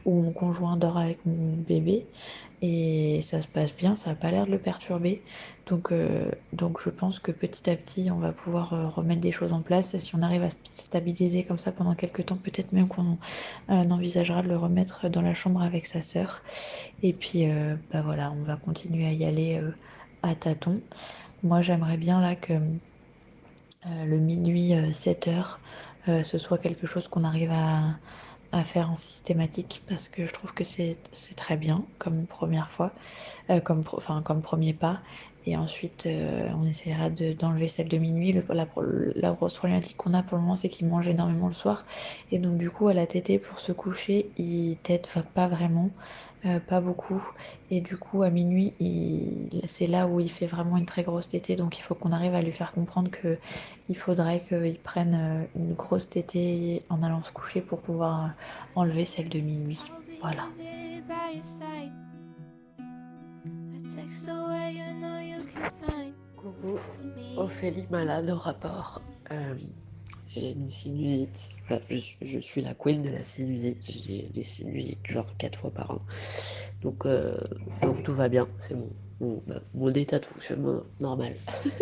où 0.05 0.21
mon 0.21 0.31
conjoint 0.31 0.77
dort 0.77 0.97
avec 0.97 1.25
mon 1.25 1.57
bébé 1.57 2.07
et 2.65 3.21
ça 3.21 3.41
se 3.41 3.47
passe 3.47 3.75
bien, 3.75 3.97
ça 3.97 4.11
n'a 4.11 4.15
pas 4.15 4.31
l'air 4.31 4.45
de 4.45 4.51
le 4.51 4.57
perturber. 4.57 5.21
Donc, 5.67 5.91
euh, 5.91 6.31
donc 6.53 6.79
je 6.81 6.89
pense 6.89 7.19
que 7.19 7.33
petit 7.33 7.69
à 7.69 7.75
petit, 7.75 8.09
on 8.09 8.19
va 8.19 8.31
pouvoir 8.31 8.71
euh, 8.71 8.87
remettre 8.87 9.19
des 9.19 9.33
choses 9.33 9.51
en 9.51 9.61
place. 9.61 9.97
Si 9.97 10.15
on 10.15 10.21
arrive 10.21 10.43
à 10.43 10.49
se 10.49 10.55
stabiliser 10.71 11.43
comme 11.43 11.57
ça 11.57 11.73
pendant 11.73 11.93
quelques 11.93 12.25
temps, 12.25 12.37
peut-être 12.37 12.71
même 12.71 12.87
qu'on 12.87 13.17
euh, 13.69 13.89
envisagera 13.89 14.41
de 14.43 14.47
le 14.47 14.55
remettre 14.55 15.09
dans 15.09 15.21
la 15.21 15.33
chambre 15.33 15.61
avec 15.61 15.85
sa 15.85 16.01
sœur. 16.01 16.41
Et 17.01 17.11
puis, 17.11 17.47
bah 17.91 18.01
voilà, 18.01 18.31
on 18.31 18.43
va 18.43 18.55
continuer 18.55 19.07
à 19.07 19.11
y 19.11 19.25
aller 19.25 19.61
à 20.21 20.33
tâtons. 20.33 20.81
Moi, 21.43 21.61
j'aimerais 21.61 21.97
bien 21.97 22.21
là 22.21 22.35
que 22.35 22.53
le 24.05 24.17
minuit 24.19 24.71
7 24.93 25.27
heures, 25.27 25.59
ce 26.07 26.37
soit 26.37 26.59
quelque 26.59 26.87
chose 26.87 27.09
qu'on 27.09 27.25
arrive 27.25 27.51
à, 27.51 27.97
à 28.53 28.63
faire 28.63 28.91
en 28.91 28.95
systématique 28.97 29.83
parce 29.87 30.07
que 30.09 30.25
je 30.27 30.31
trouve 30.33 30.53
que 30.53 30.63
c'est 30.63 31.01
très 31.35 31.57
bien 31.57 31.85
comme 31.97 32.27
première 32.27 32.69
fois, 32.71 32.93
euh, 33.49 33.59
comme, 33.59 33.83
enfin, 33.93 34.21
comme 34.23 34.41
premier 34.41 34.73
pas. 34.73 35.01
Et 35.45 35.57
ensuite, 35.57 36.05
euh, 36.05 36.49
on 36.55 36.65
essaiera 36.65 37.09
de- 37.09 37.33
d'enlever 37.33 37.67
celle 37.67 37.89
de 37.89 37.97
minuit. 37.97 38.31
Le- 38.31 38.45
la, 39.15 39.31
grosse 39.33 39.55
problématique 39.55 39.97
qu'on 39.97 40.13
a 40.13 40.23
pour 40.23 40.37
le 40.37 40.43
moment, 40.43 40.55
c'est 40.55 40.69
qu'il 40.69 40.87
mange 40.87 41.07
énormément 41.07 41.47
le 41.47 41.53
soir. 41.53 41.85
Et 42.31 42.39
donc, 42.39 42.57
du 42.57 42.69
coup, 42.71 42.87
à 42.87 42.93
la 42.93 43.07
tétée, 43.07 43.39
pour 43.39 43.59
se 43.59 43.71
coucher, 43.73 44.31
il 44.37 44.77
tète 44.83 45.09
pas 45.35 45.47
vraiment, 45.49 45.91
euh, 46.45 46.59
pas 46.59 46.81
beaucoup. 46.81 47.23
Et 47.71 47.81
du 47.81 47.97
coup, 47.97 48.23
à 48.23 48.29
minuit, 48.29 48.73
il- 48.79 49.49
c'est 49.67 49.87
là 49.87 50.07
où 50.07 50.19
il 50.19 50.29
fait 50.29 50.45
vraiment 50.47 50.77
une 50.77 50.85
très 50.85 51.03
grosse 51.03 51.27
tétée. 51.29 51.55
Donc, 51.55 51.77
il 51.77 51.81
faut 51.81 51.95
qu'on 51.95 52.11
arrive 52.11 52.33
à 52.35 52.41
lui 52.41 52.51
faire 52.51 52.71
comprendre 52.73 53.09
que 53.11 53.37
il 53.89 53.95
faudrait 53.97 54.39
qu'il 54.39 54.77
prenne 54.79 55.15
euh, 55.15 55.45
une 55.55 55.73
grosse 55.73 56.09
tétée 56.09 56.79
en 56.89 57.01
allant 57.01 57.21
se 57.21 57.31
coucher 57.31 57.61
pour 57.61 57.81
pouvoir 57.81 58.25
euh, 58.25 58.27
enlever 58.75 59.05
celle 59.05 59.29
de 59.29 59.39
minuit. 59.39 59.79
Voilà. 60.21 60.43
Coucou, 66.35 66.77
Ophélie 67.37 67.87
malade 67.89 68.29
au 68.29 68.37
rapport. 68.37 69.01
Euh, 69.31 69.55
j'ai 70.35 70.51
une 70.51 70.69
sinusite. 70.69 71.51
Voilà, 71.67 71.83
je, 71.89 72.39
suis, 72.39 72.61
la 72.61 72.73
queen 72.73 73.03
de 73.03 73.09
la 73.09 73.23
sinusite. 73.23 73.91
J'ai 74.05 74.29
des 74.33 74.43
sinusites 74.43 75.05
genre 75.05 75.35
4 75.37 75.57
fois 75.57 75.71
par 75.71 75.91
an. 75.91 75.99
Donc, 76.81 77.05
euh, 77.05 77.37
donc 77.81 78.03
tout 78.03 78.13
va 78.13 78.29
bien. 78.29 78.47
C'est 78.59 78.75
mon, 78.75 78.89
mon, 79.19 79.43
bah, 79.47 79.61
mon 79.73 79.89
état 79.89 80.19
de 80.19 80.25
fonctionnement 80.25 80.81
normal. 80.99 81.33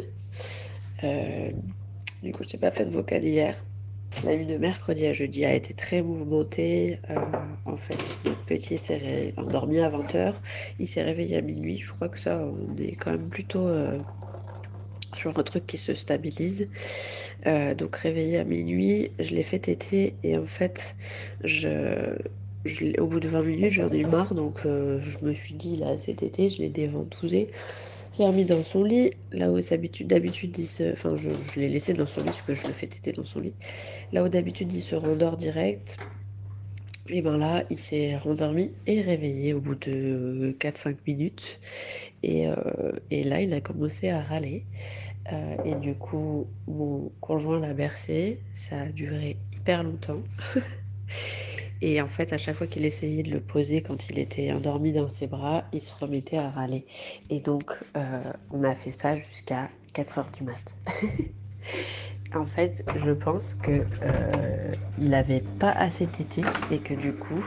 Euh, 1.04 1.52
du 2.22 2.32
coup, 2.32 2.44
je 2.48 2.54
n'ai 2.54 2.60
pas 2.60 2.70
fait 2.70 2.86
de 2.86 2.92
vocal 2.92 3.26
hier. 3.26 3.56
La 4.24 4.36
nuit 4.36 4.46
de 4.46 4.58
mercredi 4.58 5.08
à 5.08 5.14
jeudi 5.14 5.46
a 5.46 5.56
été 5.56 5.74
très 5.74 6.04
mouvementée. 6.04 7.00
Euh, 7.10 7.16
en 7.66 7.76
fait, 7.76 7.98
notre 8.24 8.46
petit 8.46 8.78
s'est 8.78 9.34
endormi 9.36 9.80
à 9.80 9.90
20h. 9.90 10.36
Il 10.78 10.88
s'est 10.88 11.02
réveillé 11.02 11.38
à 11.38 11.42
minuit. 11.42 11.80
Je 11.80 11.92
crois 11.92 12.08
que 12.08 12.20
ça, 12.20 12.38
on 12.38 12.78
est 12.78 12.92
quand 12.92 13.10
même 13.10 13.32
plutôt 13.32 13.68
sur 15.22 15.38
un 15.38 15.44
truc 15.44 15.68
qui 15.68 15.78
se 15.78 15.94
stabilise. 15.94 16.68
Euh, 17.46 17.76
donc 17.76 17.96
réveillé 17.96 18.40
à 18.40 18.44
minuit, 18.44 19.12
je 19.20 19.36
l'ai 19.36 19.44
fait 19.44 19.60
téter 19.60 20.16
et 20.24 20.38
en 20.38 20.46
fait, 20.46 20.96
je, 21.44 22.18
au 23.00 23.06
bout 23.06 23.20
de 23.20 23.28
20 23.28 23.44
minutes, 23.44 23.72
j'en 23.72 23.92
ai 23.92 24.00
eu 24.00 24.06
marre. 24.06 24.34
Donc 24.34 24.62
euh, 24.66 25.00
je 25.00 25.24
me 25.24 25.34
suis 25.34 25.56
dit, 25.56 25.78
là, 25.78 25.98
c'est 25.98 26.16
tété, 26.16 26.50
je 26.50 26.60
l'ai 26.60 26.70
déventousé. 26.70 27.48
Je 28.14 28.20
l'ai 28.20 28.26
remis 28.26 28.46
dans 28.46 28.64
son 28.64 28.84
lit, 28.84 29.12
là 29.32 29.52
où 29.52 29.60
d'habitude, 29.62 30.08
d'habitude 30.08 30.58
il 30.58 30.66
se... 30.66 30.92
Enfin, 30.92 31.16
je, 31.16 31.30
l'ai 31.58 31.70
laissé 31.70 31.94
dans 31.94 32.08
son 32.08 32.22
lit, 32.22 32.26
parce 32.26 32.42
que 32.42 32.56
je 32.56 32.68
le 32.68 32.74
fais 32.74 32.88
téter 32.88 33.14
dans 33.14 33.24
son 33.24 33.40
lit. 33.40 33.54
Là 34.12 34.24
où 34.24 34.30
d'habitude 34.30 34.74
il 34.74 34.82
se 34.82 34.96
rendort 34.96 35.38
direct, 35.38 35.98
et 37.14 37.22
ben 37.22 37.38
là, 37.38 37.64
il 37.70 37.78
s'est 37.78 38.16
rendormi 38.16 38.72
et 38.88 39.02
réveillé 39.02 39.54
au 39.54 39.60
bout 39.60 39.76
de 39.76 40.56
4-5 40.60 40.96
minutes. 41.06 41.60
Et, 42.24 42.48
euh, 42.48 42.56
et 43.10 43.24
là, 43.24 43.42
il 43.42 43.54
a 43.54 43.60
commencé 43.60 44.10
à 44.10 44.22
râler. 44.22 44.66
Euh, 45.32 45.56
et 45.66 45.76
du 45.76 45.96
coup, 45.96 46.48
mon 46.68 47.12
conjoint 47.20 47.60
l'a 47.60 47.74
bercé. 47.74 48.40
Ça 48.54 48.82
a 48.82 48.88
duré 48.88 49.38
hyper 49.54 49.84
longtemps. 49.84 50.22
Et 51.84 52.00
en 52.00 52.08
fait, 52.08 52.32
à 52.32 52.38
chaque 52.38 52.56
fois 52.56 52.68
qu'il 52.68 52.86
essayait 52.86 53.24
de 53.24 53.32
le 53.32 53.40
poser 53.40 53.82
quand 53.82 54.10
il 54.10 54.20
était 54.20 54.52
endormi 54.52 54.94
dans 54.94 55.08
ses 55.08 55.26
bras, 55.26 55.64
il 55.74 55.82
se 55.82 55.94
remettait 55.96 56.38
à 56.38 56.52
râler. 56.52 56.86
Et 57.32 57.40
donc, 57.40 57.72
euh, 57.98 58.22
on 58.52 58.64
a 58.64 58.76
fait 58.76 58.92
ça 58.92 59.18
jusqu'à 59.18 59.68
4 59.94 60.20
heures 60.20 60.32
du 60.32 60.44
mat. 60.44 60.76
En 62.34 62.46
fait, 62.46 62.86
je 62.96 63.12
pense 63.12 63.56
que 63.56 63.84
euh, 64.04 64.74
il 64.98 65.14
avait 65.14 65.44
pas 65.60 65.72
assez 65.72 66.08
tété 66.08 66.44
et 66.72 66.80
que 66.80 66.94
du 66.94 67.12
coup, 67.12 67.44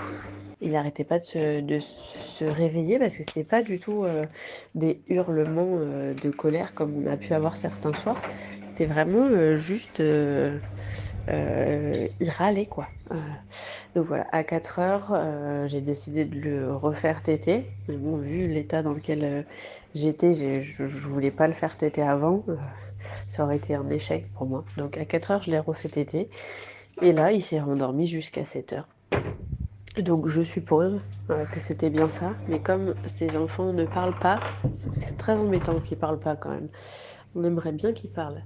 il 0.64 0.74
arrêtait 0.77 1.05
pas 1.05 1.18
de 1.18 1.24
se, 1.24 2.44
réveiller 2.44 2.98
parce 2.98 3.16
que 3.16 3.22
c'était 3.22 3.44
pas 3.44 3.62
du 3.62 3.79
tout 3.79 4.05
euh, 4.05 4.24
des 4.74 5.00
hurlements 5.09 5.77
euh, 5.79 6.12
de 6.14 6.31
colère 6.31 6.74
comme 6.74 6.94
on 6.96 7.07
a 7.07 7.16
pu 7.16 7.33
avoir 7.33 7.57
certains 7.57 7.92
soirs. 7.92 8.20
C'était 8.64 8.87
vraiment 8.87 9.27
euh, 9.27 9.55
juste, 9.57 10.00
il 10.00 10.61
râlait 12.31 12.66
quoi. 12.66 12.88
Donc 13.94 14.07
voilà, 14.07 14.27
à 14.33 14.42
4 14.42 14.79
heures, 14.81 15.68
j'ai 15.68 15.81
décidé 15.81 16.24
de 16.24 16.37
le 16.37 16.74
refaire 16.74 17.22
téter. 17.22 17.70
Mais 17.87 17.96
bon, 17.96 18.18
vu 18.18 18.48
l'état 18.48 18.83
dans 18.83 18.92
lequel 18.92 19.46
j'étais, 19.94 20.35
je, 20.35 20.87
je 20.87 21.07
voulais 21.07 21.31
pas 21.31 21.46
le 21.46 21.53
faire 21.53 21.77
téter 21.77 22.03
avant. 22.03 22.44
ça 23.29 23.44
aurait 23.44 23.59
été 23.59 23.77
un 23.77 23.88
échec 23.90 24.27
pour 24.33 24.46
moi. 24.46 24.64
Donc 24.77 24.98
à 24.98 25.05
4 25.05 25.31
heures, 25.31 25.42
je 25.44 25.53
l'ai 25.53 25.61
refait 25.61 25.88
téter. 25.88 26.29
Et 27.03 27.12
là, 27.12 27.31
il 27.31 27.42
s'est 27.42 27.61
rendormi 27.61 28.09
jusqu'à 28.09 28.44
7 28.44 28.72
heures. 28.72 28.88
Donc 30.03 30.27
je 30.27 30.43
suppose 30.43 31.01
euh, 31.31 31.45
que 31.47 31.61
c'était 31.61 31.91
bien 31.91 32.09
ça. 32.09 32.33
Mais 32.49 32.59
comme 32.59 32.95
ces 33.07 33.37
enfants 33.37 33.73
ne 33.73 33.85
parlent 33.85 34.19
pas, 34.19 34.41
c'est 34.73 35.17
très 35.17 35.35
embêtant 35.35 35.79
qu'ils 35.81 35.99
parlent 35.99 36.19
pas 36.19 36.35
quand 36.35 36.51
même. 36.51 36.69
On 37.37 37.45
aimerait 37.45 37.73
bien 37.73 37.93
qu'ils 37.93 38.11
parlent. 38.11 38.43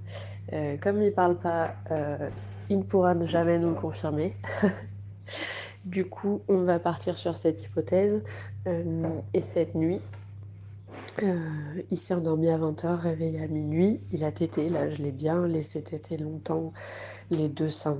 Euh, 0.52 0.76
comme 0.76 1.00
ils 1.02 1.12
parlent 1.12 1.38
pas, 1.38 1.74
euh, 1.90 2.28
il 2.68 2.78
ne 2.78 2.82
pourra 2.82 3.14
jamais 3.26 3.58
nous 3.58 3.70
le 3.70 3.74
confirmer. 3.74 4.36
du 5.86 6.04
coup, 6.04 6.42
on 6.48 6.64
va 6.64 6.78
partir 6.78 7.16
sur 7.16 7.38
cette 7.38 7.62
hypothèse. 7.64 8.22
Et 9.32 9.40
cette 9.40 9.74
nuit, 9.74 9.98
il 11.22 11.96
s'est 11.96 12.12
endormi 12.12 12.50
à 12.50 12.58
20h, 12.58 12.96
réveillé 12.96 13.40
à 13.42 13.46
minuit. 13.46 13.98
Il 14.12 14.24
a 14.24 14.30
tété, 14.30 14.68
là 14.68 14.90
je 14.90 15.00
l'ai 15.02 15.12
bien 15.12 15.46
laissé 15.46 15.80
téter 15.80 16.18
longtemps, 16.18 16.74
les 17.30 17.48
deux 17.48 17.70
seins, 17.70 17.96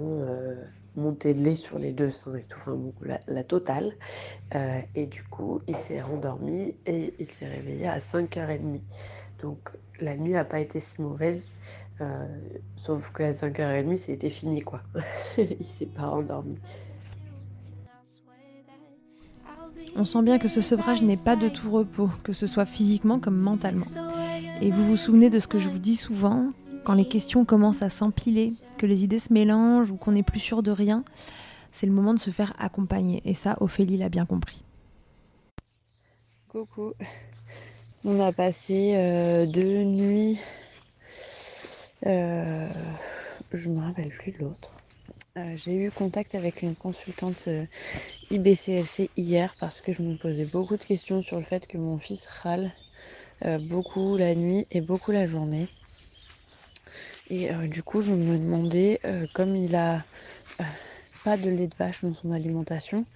monter 0.98 1.34
de 1.34 1.42
lait 1.42 1.56
sur 1.56 1.78
les 1.78 1.92
deux 1.92 2.10
seins 2.10 2.36
et 2.36 2.42
tout, 2.42 2.58
enfin 2.60 2.74
bon, 2.74 2.92
la, 3.02 3.20
la 3.26 3.44
totale. 3.44 3.92
Euh, 4.54 4.80
et 4.94 5.06
du 5.06 5.22
coup, 5.22 5.60
il 5.66 5.76
s'est 5.76 6.00
rendormi 6.00 6.74
et 6.86 7.14
il 7.18 7.26
s'est 7.26 7.48
réveillé 7.48 7.86
à 7.88 7.98
5h30. 7.98 8.80
Donc 9.42 9.70
la 10.00 10.16
nuit 10.16 10.32
n'a 10.32 10.44
pas 10.44 10.60
été 10.60 10.80
si 10.80 11.00
mauvaise, 11.00 11.46
euh, 12.00 12.26
sauf 12.76 13.12
qu'à 13.12 13.32
5h30 13.32 13.96
c'était 13.96 14.30
fini 14.30 14.62
quoi. 14.62 14.82
il 15.38 15.64
s'est 15.64 15.86
pas 15.86 16.08
rendormi. 16.08 16.58
On 19.96 20.04
sent 20.04 20.22
bien 20.22 20.38
que 20.38 20.48
ce 20.48 20.60
sevrage 20.60 21.02
n'est 21.02 21.16
pas 21.16 21.34
de 21.34 21.48
tout 21.48 21.70
repos, 21.70 22.10
que 22.22 22.32
ce 22.32 22.46
soit 22.46 22.66
physiquement 22.66 23.18
comme 23.18 23.36
mentalement. 23.36 23.86
Et 24.60 24.70
vous 24.70 24.84
vous 24.84 24.96
souvenez 24.96 25.30
de 25.30 25.38
ce 25.38 25.48
que 25.48 25.58
je 25.58 25.68
vous 25.68 25.78
dis 25.78 25.96
souvent, 25.96 26.50
quand 26.88 26.94
les 26.94 27.04
questions 27.04 27.44
commencent 27.44 27.82
à 27.82 27.90
s'empiler, 27.90 28.54
que 28.78 28.86
les 28.86 29.04
idées 29.04 29.18
se 29.18 29.30
mélangent 29.30 29.90
ou 29.90 29.96
qu'on 29.96 30.12
n'est 30.12 30.22
plus 30.22 30.40
sûr 30.40 30.62
de 30.62 30.70
rien, 30.70 31.04
c'est 31.70 31.84
le 31.84 31.92
moment 31.92 32.14
de 32.14 32.18
se 32.18 32.30
faire 32.30 32.54
accompagner. 32.58 33.20
Et 33.26 33.34
ça, 33.34 33.58
Ophélie 33.60 33.98
l'a 33.98 34.08
bien 34.08 34.24
compris. 34.24 34.64
Coucou. 36.48 36.94
On 38.06 38.18
a 38.20 38.32
passé 38.32 38.94
euh, 38.96 39.44
deux 39.44 39.82
nuits. 39.82 40.40
euh, 42.06 42.66
je 43.52 43.68
me 43.68 43.82
rappelle 43.82 44.08
plus 44.08 44.32
de 44.32 44.38
l'autre. 44.38 44.70
Euh, 45.36 45.54
J'ai 45.58 45.76
eu 45.76 45.90
contact 45.90 46.34
avec 46.36 46.62
une 46.62 46.74
consultante 46.74 47.44
euh, 47.48 47.66
IBCLC 48.30 49.10
hier 49.18 49.54
parce 49.60 49.82
que 49.82 49.92
je 49.92 50.00
me 50.00 50.16
posais 50.16 50.46
beaucoup 50.46 50.78
de 50.78 50.84
questions 50.84 51.20
sur 51.20 51.36
le 51.36 51.42
fait 51.44 51.66
que 51.66 51.76
mon 51.76 51.98
fils 51.98 52.24
râle 52.24 52.72
beaucoup 53.60 54.16
la 54.16 54.34
nuit 54.34 54.66
et 54.70 54.80
beaucoup 54.80 55.12
la 55.12 55.26
journée. 55.26 55.68
Et 57.30 57.50
euh, 57.52 57.68
du 57.68 57.82
coup, 57.82 58.00
je 58.02 58.12
me 58.12 58.38
demandais, 58.38 59.00
euh, 59.04 59.26
comme 59.32 59.54
il 59.56 59.74
a 59.76 59.96
euh, 60.60 60.64
pas 61.24 61.36
de 61.36 61.50
lait 61.50 61.68
de 61.68 61.76
vache 61.76 62.02
dans 62.02 62.14
son 62.14 62.32
alimentation, 62.32 63.06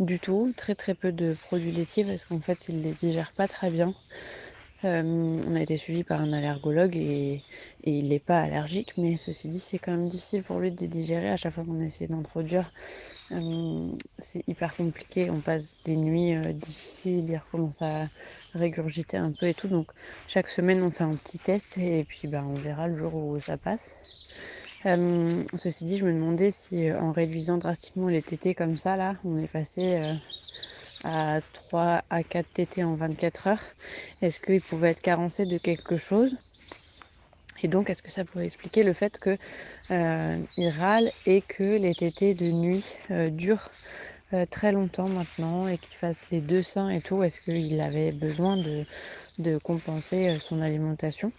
du 0.00 0.20
tout, 0.20 0.52
très 0.56 0.74
très 0.74 0.94
peu 0.94 1.12
de 1.12 1.34
produits 1.34 1.72
laitiers 1.72 2.04
parce 2.04 2.24
qu'en 2.24 2.40
fait 2.40 2.68
il 2.68 2.82
les 2.82 2.92
digère 2.92 3.32
pas 3.32 3.48
très 3.48 3.70
bien. 3.70 3.94
Euh, 4.84 5.02
on 5.04 5.56
a 5.56 5.60
été 5.60 5.76
suivi 5.76 6.04
par 6.04 6.20
un 6.20 6.32
allergologue 6.32 6.96
et, 6.96 7.42
et 7.84 7.92
il 7.98 8.08
n'est 8.08 8.20
pas 8.20 8.40
allergique, 8.40 8.96
mais 8.96 9.16
ceci 9.16 9.48
dit 9.48 9.58
c'est 9.60 9.78
quand 9.78 9.92
même 9.92 10.08
difficile 10.08 10.44
pour 10.44 10.60
lui 10.60 10.70
de 10.70 10.80
les 10.80 10.88
digérer 10.88 11.30
à 11.30 11.36
chaque 11.36 11.52
fois 11.54 11.64
qu'on 11.64 11.80
essaie 11.80 12.06
d'introduire. 12.06 12.70
Euh, 13.32 13.90
c'est 14.18 14.42
hyper 14.48 14.74
compliqué, 14.74 15.30
on 15.30 15.40
passe 15.40 15.78
des 15.84 15.96
nuits 15.96 16.34
euh, 16.34 16.52
difficiles, 16.52 17.28
il 17.28 17.36
recommence 17.36 17.82
à 17.82 18.06
régurgiter 18.54 19.18
un 19.18 19.32
peu 19.32 19.48
et 19.48 19.54
tout, 19.54 19.68
donc 19.68 19.90
chaque 20.26 20.48
semaine 20.48 20.82
on 20.82 20.90
fait 20.90 21.04
un 21.04 21.14
petit 21.14 21.38
test 21.38 21.76
et 21.76 22.04
puis 22.04 22.26
bah, 22.26 22.42
on 22.46 22.54
verra 22.54 22.88
le 22.88 22.96
jour 22.96 23.14
où 23.14 23.38
ça 23.38 23.58
passe. 23.58 23.96
Euh, 24.86 25.42
ceci 25.56 25.84
dit, 25.84 25.96
je 25.98 26.06
me 26.06 26.12
demandais 26.12 26.50
si 26.50 26.90
en 26.92 27.12
réduisant 27.12 27.58
drastiquement 27.58 28.08
les 28.08 28.22
tétés 28.22 28.54
comme 28.54 28.76
ça, 28.78 28.96
là, 28.96 29.14
on 29.24 29.36
est 29.36 29.48
passé 29.48 30.16
à 31.04 31.40
3 31.52 32.02
à 32.10 32.22
4 32.22 32.52
tétés 32.52 32.84
en 32.84 32.94
24 32.94 33.48
heures, 33.48 33.64
est-ce 34.22 34.40
qu'il 34.40 34.62
pouvait 34.62 34.90
être 34.90 35.00
carencé 35.02 35.44
de 35.46 35.58
quelque 35.58 35.96
chose? 35.96 36.36
Et 37.62 37.68
donc, 37.68 37.90
est-ce 37.90 38.02
que 38.02 38.10
ça 38.10 38.24
pourrait 38.24 38.46
expliquer 38.46 38.82
le 38.82 38.92
fait 38.92 39.18
que 39.18 39.36
euh, 39.90 40.38
il 40.56 40.68
râle 40.68 41.12
et 41.26 41.42
que 41.42 41.76
les 41.76 41.94
tétés 41.94 42.34
de 42.34 42.50
nuit 42.50 42.98
euh, 43.10 43.30
durent 43.30 43.70
euh, 44.32 44.44
très 44.46 44.72
longtemps 44.72 45.08
maintenant 45.08 45.68
et 45.68 45.78
qu'il 45.78 45.96
fasse 45.96 46.30
les 46.30 46.40
deux 46.40 46.62
seins 46.62 46.90
et 46.90 47.00
tout? 47.00 47.22
Est-ce 47.22 47.40
qu'il 47.40 47.80
avait 47.80 48.12
besoin 48.12 48.56
de, 48.56 48.84
compenser 49.58 50.28
euh, 50.28 50.38
son 50.38 50.60
alimentation? 50.60 51.32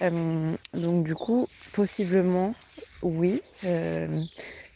Donc, 0.00 1.04
du 1.04 1.14
coup, 1.14 1.48
possiblement, 1.72 2.54
oui. 3.02 3.40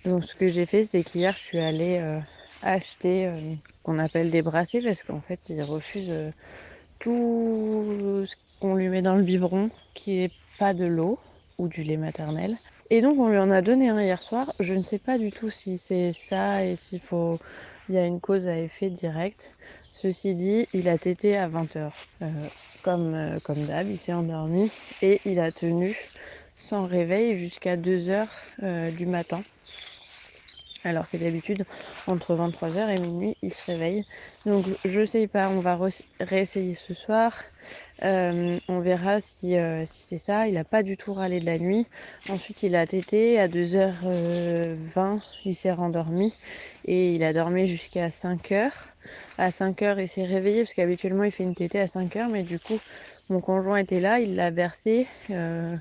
Donc 0.07 0.25
ce 0.25 0.35
que 0.35 0.49
j'ai 0.49 0.65
fait, 0.65 0.85
c'est 0.85 1.03
qu'hier, 1.03 1.37
je 1.37 1.43
suis 1.43 1.61
allée 1.61 2.23
acheter 2.63 3.27
euh, 3.27 3.55
qu'on 3.83 3.99
appelle 3.99 4.31
des 4.31 4.43
brassées 4.43 4.83
parce 4.83 5.03
qu'en 5.03 5.21
fait, 5.21 5.49
il 5.49 5.63
refuse 5.63 6.11
euh, 6.11 6.31
tout 7.01 8.25
ce 8.27 8.37
qu'on 8.61 8.77
lui 8.77 8.89
met 8.89 9.03
dans 9.03 9.17
le 9.17 9.23
biberon 9.23 9.71
qui 9.95 10.21
est 10.21 10.33
pas 10.59 10.75
de 10.75 10.85
l'eau 10.85 11.19
ou 11.59 11.67
du 11.67 11.83
lait 11.83 11.97
maternel. 11.97 12.57
Et 12.91 13.01
donc 13.01 13.19
on 13.19 13.29
lui 13.29 13.39
en 13.39 13.51
a 13.51 13.63
donné 13.63 13.89
un 13.89 14.01
hier 14.01 14.23
soir. 14.23 14.53
Je 14.61 14.75
ne 14.75 14.83
sais 14.83 14.99
pas 14.99 15.19
du 15.19 15.31
tout 15.31 15.51
si 15.51 15.77
c'est 15.77 16.13
ça 16.13 16.65
et 16.65 16.77
s'il 16.77 17.01
faut, 17.01 17.39
il 17.89 17.95
y 17.95 17.99
a 17.99 18.07
une 18.07 18.21
cause 18.21 18.47
à 18.47 18.59
effet 18.59 18.91
direct. 18.91 19.53
Ceci 19.93 20.35
dit, 20.35 20.67
il 20.73 20.89
a 20.89 20.99
tété 20.99 21.37
à 21.37 21.49
20h. 21.49 21.91
Euh, 22.23 22.27
comme 22.83 23.15
euh, 23.15 23.39
comme 23.41 23.63
d'hab, 23.67 23.89
il 23.89 23.99
s'est 23.99 24.13
endormi 24.13 24.71
et 25.03 25.21
il 25.25 25.41
a 25.41 25.53
tenu 25.53 25.95
sans 26.57 26.87
réveil 26.87 27.37
jusqu'à 27.37 27.77
2h 27.77 28.27
du 28.97 29.07
matin. 29.07 29.41
Alors 30.83 31.11
que 31.11 31.19
d'habitude, 31.19 31.63
entre 32.07 32.35
23h 32.35 32.89
et 32.89 32.99
minuit, 32.99 33.37
il 33.43 33.53
se 33.53 33.71
réveille. 33.71 34.05
Donc 34.47 34.65
je 34.87 35.05
sais 35.05 35.27
pas, 35.27 35.49
on 35.51 35.61
va 35.61 35.79
réessayer 36.21 36.75
ce 36.75 36.95
soir. 36.95 37.35
Euh, 38.03 38.59
on 38.67 38.81
verra 38.81 39.21
si, 39.21 39.59
euh, 39.59 39.85
si 39.85 40.07
c'est 40.09 40.19
ça. 40.19 40.49
Il 40.49 40.57
a 40.57 40.65
pas 40.65 40.83
du 40.83 40.97
tout 40.97 41.13
râlé 41.13 41.39
de 41.39 41.45
la 41.45 41.59
nuit. 41.59 41.87
Ensuite, 42.31 42.63
il 42.63 42.77
a 42.77 42.87
tété 42.87 43.39
à 43.39 43.47
2h20, 43.47 45.21
il 45.45 45.55
s'est 45.55 45.73
rendormi 45.73 46.33
et 46.87 47.15
il 47.15 47.25
a 47.25 47.35
dormi 47.35 47.67
jusqu'à 47.67 48.09
5h. 48.09 48.71
À 49.37 49.51
5h, 49.51 50.01
il 50.01 50.09
s'est 50.09 50.25
réveillé 50.25 50.63
parce 50.63 50.73
qu'habituellement, 50.73 51.25
il 51.25 51.31
fait 51.31 51.45
une 51.45 51.55
tétée 51.55 51.81
à 51.81 51.87
5h, 51.87 52.31
mais 52.31 52.43
du 52.43 52.59
coup, 52.59 52.79
mon 53.29 53.43
conjoint 53.43 53.77
était 53.77 54.01
là, 54.01 54.19
il 54.19 54.35
l'a 54.35 54.51
versé, 54.51 55.07
euh, 55.31 55.77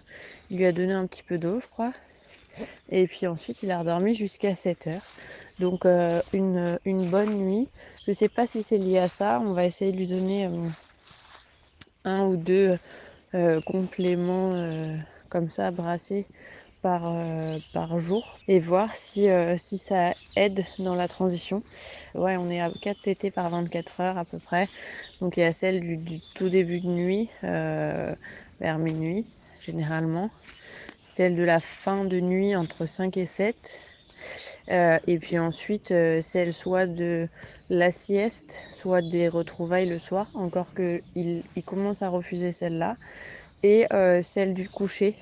il 0.50 0.58
lui 0.58 0.66
a 0.66 0.74
donné 0.74 0.92
un 0.92 1.08
petit 1.08 1.24
peu 1.24 1.38
d'eau, 1.38 1.62
je 1.62 1.68
crois. 1.68 1.94
Et 2.92 3.08
puis 3.08 3.28
ensuite, 3.28 3.64
il 3.64 3.72
a 3.72 3.80
redormi 3.80 4.16
jusqu'à 4.16 4.54
7h. 4.54 5.00
Donc, 5.60 5.86
euh, 5.86 6.22
une, 6.34 7.10
bonne 7.10 7.34
nuit. 7.36 7.68
Je 8.08 8.14
sais 8.14 8.30
pas 8.30 8.48
si 8.48 8.64
c'est 8.64 8.78
lié 8.78 9.00
à 9.00 9.10
ça. 9.10 9.40
On 9.42 9.54
va 9.54 9.66
essayer 9.66 9.92
de 9.92 9.98
lui 9.98 10.08
donner 10.08 10.46
euh, 10.46 10.68
un 12.06 12.26
ou 12.26 12.38
deux 12.38 12.78
euh, 13.36 13.62
compléments 13.62 14.98
comme 15.30 15.50
ça, 15.50 15.72
brassés 15.72 16.26
par, 16.82 18.00
jour 18.00 18.40
et 18.48 18.60
voir 18.60 18.96
si, 18.96 19.28
ça 19.58 20.16
aide 20.38 20.64
dans 20.80 20.96
la 20.96 21.10
transition. 21.10 21.62
Ouais, 22.16 22.38
on 22.38 22.50
est 22.50 22.62
à 22.62 22.72
4 22.82 23.02
TT 23.02 23.32
par 23.32 23.50
24 23.50 24.00
heures 24.00 24.18
à 24.18 24.24
peu 24.24 24.40
près. 24.40 24.70
Donc 25.20 25.36
il 25.36 25.42
y 25.42 25.44
a 25.44 25.52
celle 25.52 25.82
du, 25.82 26.20
tout 26.36 26.48
début 26.50 26.80
de 26.80 26.88
nuit, 26.88 27.30
vers 27.42 28.80
minuit 28.80 29.26
généralement. 29.60 30.30
Celle 31.20 31.36
de 31.36 31.44
la 31.44 31.60
fin 31.60 32.06
de 32.06 32.22
nuit 32.22 32.56
entre 32.56 32.86
5 32.86 33.18
et 33.18 33.26
7. 33.26 33.82
Euh, 34.72 34.98
et 35.06 35.20
puis 35.20 35.38
ensuite, 35.38 35.92
euh, 35.92 36.22
celle 36.22 36.54
soit 36.54 36.88
de 36.88 37.28
la 37.70 37.92
sieste, 37.92 38.56
soit 38.72 39.02
des 39.02 39.28
retrouvailles 39.28 39.90
le 39.90 40.00
soir, 40.00 40.28
encore 40.34 40.74
que 40.74 41.02
il, 41.18 41.44
il 41.58 41.64
commence 41.64 42.04
à 42.04 42.08
refuser 42.08 42.54
celle-là. 42.54 42.96
Et 43.64 43.86
euh, 43.92 44.22
celle 44.22 44.54
du 44.54 44.70
coucher, 44.70 45.18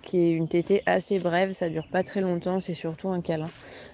qui 0.00 0.18
est 0.18 0.32
une 0.32 0.48
tétée 0.48 0.82
assez 0.86 1.18
brève, 1.18 1.52
ça 1.52 1.68
dure 1.68 1.88
pas 1.92 2.02
très 2.02 2.22
longtemps, 2.22 2.58
c'est 2.58 2.72
surtout 2.72 3.10
un 3.10 3.20
câlin. 3.20 3.50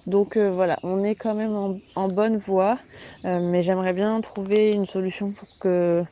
Donc 0.07 0.37
voilà, 0.37 0.79
on 0.85 1.03
est 1.03 1.17
quand 1.17 1.35
même 1.35 1.81
en, 1.97 2.07
bonne 2.07 2.37
voie, 2.37 2.79
mais 3.25 3.65
j'aimerais 3.65 3.93
bien 3.93 4.21
trouver 4.21 4.71
une 4.71 4.87
solution 4.87 5.33
pour 5.33 5.49
que, 5.59 6.05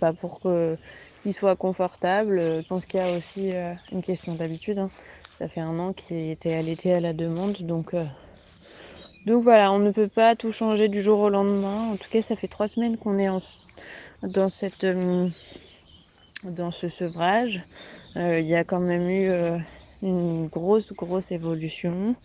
pas 0.00 0.12
pour 0.12 0.38
que 0.40 0.76
il 1.24 1.32
soit 1.34 1.56
confortable. 1.56 2.38
Je 2.38 2.60
pense 2.62 2.86
qu'il 2.86 3.00
y 3.00 3.02
a 3.02 3.10
aussi 3.12 3.54
euh, 3.54 3.74
une 3.92 4.02
question 4.02 4.34
d'habitude. 4.34 4.78
hein. 4.78 4.90
Ça 5.38 5.48
fait 5.48 5.60
un 5.60 5.78
an 5.78 5.92
qu'il 5.92 6.30
était 6.30 6.54
allaité 6.54 6.94
à 6.94 7.00
la 7.00 7.12
demande, 7.12 7.56
donc 7.60 7.94
euh, 7.94 8.04
donc 9.26 9.42
voilà, 9.42 9.72
on 9.72 9.78
ne 9.78 9.90
peut 9.90 10.08
pas 10.08 10.36
tout 10.36 10.52
changer 10.52 10.88
du 10.88 11.02
jour 11.02 11.20
au 11.20 11.28
lendemain. 11.28 11.90
En 11.92 11.96
tout 11.96 12.08
cas, 12.10 12.22
ça 12.22 12.36
fait 12.36 12.48
trois 12.48 12.68
semaines 12.68 12.96
qu'on 12.96 13.18
est 13.18 13.28
en, 13.28 13.38
dans 14.22 14.48
cette 14.48 14.84
euh, 14.84 15.28
dans 16.44 16.70
ce 16.70 16.88
sevrage. 16.88 17.62
Euh, 18.16 18.40
il 18.40 18.46
y 18.46 18.54
a 18.54 18.64
quand 18.64 18.80
même 18.80 19.08
eu 19.08 19.28
euh, 19.30 19.58
une 20.02 20.48
grosse 20.48 20.92
grosse 20.92 21.32
évolution 21.32 22.16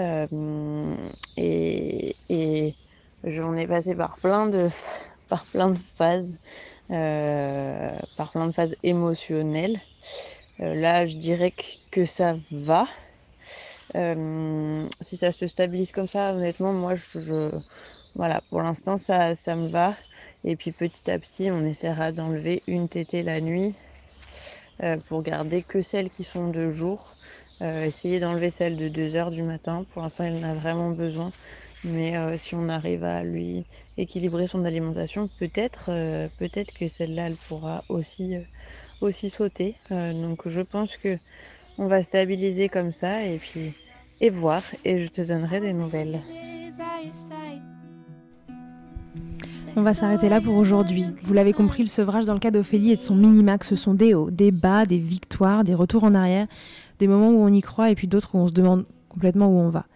Euh, 0.00 0.96
et, 1.36 2.16
et 2.30 2.74
j'en 3.24 3.56
ai 3.56 3.66
passé 3.66 3.94
par 3.94 4.18
plein 4.18 4.46
de 4.48 4.70
par 5.28 5.44
plein 5.46 5.70
de 5.70 5.78
phases, 5.78 6.38
euh, 6.38 6.79
par 6.90 8.30
plein 8.30 8.46
de 8.46 8.52
phases 8.52 8.76
émotionnelles. 8.82 9.80
Euh, 10.62 10.74
là, 10.74 11.06
je 11.06 11.16
dirais 11.16 11.52
que, 11.90 12.04
ça 12.04 12.36
va. 12.50 12.86
Euh, 13.96 14.86
si 15.00 15.16
ça 15.16 15.32
se 15.32 15.46
stabilise 15.46 15.92
comme 15.92 16.06
ça, 16.08 16.34
honnêtement, 16.34 16.72
moi, 16.72 16.94
je, 16.94 17.50
voilà, 18.14 18.40
pour 18.50 18.60
l'instant, 18.60 18.96
ça, 18.96 19.34
ça 19.34 19.56
me 19.56 19.68
va. 19.68 19.94
Et 20.44 20.56
puis 20.56 20.72
petit 20.72 21.10
à 21.10 21.18
petit, 21.18 21.50
on 21.50 21.64
essaiera 21.64 22.12
d'enlever 22.12 22.62
une 22.66 22.88
tétée 22.88 23.22
la 23.22 23.40
nuit 23.40 23.74
euh, 24.82 24.96
pour 25.08 25.22
garder 25.22 25.62
que 25.62 25.82
celles 25.82 26.10
qui 26.10 26.24
sont 26.24 26.48
de 26.48 26.70
jour. 26.70 27.14
Euh, 27.62 27.84
essayer 27.84 28.20
d'enlever 28.20 28.48
celle 28.50 28.76
de 28.76 28.88
2 28.88 29.16
heures 29.16 29.30
du 29.30 29.42
matin. 29.42 29.84
Pour 29.92 30.02
l'instant, 30.02 30.24
il 30.24 30.34
en 30.44 30.48
a 30.48 30.54
vraiment 30.54 30.90
besoin. 30.90 31.30
Mais 31.84 32.16
euh, 32.16 32.36
si 32.36 32.54
on 32.54 32.68
arrive 32.68 33.04
à 33.04 33.22
lui 33.22 33.64
équilibrer 33.96 34.46
son 34.46 34.64
alimentation, 34.64 35.28
peut-être, 35.38 35.86
euh, 35.88 36.28
peut-être 36.38 36.72
que 36.78 36.88
celle-là, 36.88 37.28
elle 37.28 37.36
pourra 37.36 37.84
aussi, 37.88 38.36
euh, 38.36 38.40
aussi 39.00 39.30
sauter. 39.30 39.74
Donc, 39.90 40.48
je 40.48 40.60
pense 40.60 40.96
que 40.96 41.16
on 41.78 41.86
va 41.86 42.02
stabiliser 42.02 42.68
comme 42.68 42.92
ça 42.92 43.24
et 43.24 43.38
puis 43.38 43.72
et 44.20 44.28
voir. 44.28 44.62
Et 44.84 44.98
je 44.98 45.08
te 45.08 45.22
donnerai 45.22 45.60
des 45.60 45.72
nouvelles. 45.72 46.20
On 49.76 49.82
va 49.82 49.94
s'arrêter 49.94 50.28
là 50.28 50.40
pour 50.40 50.56
aujourd'hui. 50.56 51.06
Vous 51.22 51.32
l'avez 51.32 51.54
compris, 51.54 51.82
le 51.82 51.88
sevrage 51.88 52.24
dans 52.24 52.34
le 52.34 52.40
cas 52.40 52.50
d'Ophélie 52.50 52.92
et 52.92 52.96
de 52.96 53.00
son 53.00 53.14
minimax, 53.14 53.68
ce 53.68 53.76
sont 53.76 53.94
des 53.94 54.14
hauts, 54.14 54.30
des 54.30 54.50
bas, 54.50 54.84
des 54.84 54.98
victoires, 54.98 55.64
des 55.64 55.74
retours 55.74 56.04
en 56.04 56.14
arrière, 56.14 56.46
des 56.98 57.06
moments 57.06 57.30
où 57.30 57.42
on 57.42 57.52
y 57.52 57.62
croit 57.62 57.90
et 57.90 57.94
puis 57.94 58.08
d'autres 58.08 58.34
où 58.34 58.38
on 58.38 58.48
se 58.48 58.52
demande 58.52 58.84
complètement 59.08 59.46
où 59.46 59.58
on 59.58 59.70
va. 59.70 59.86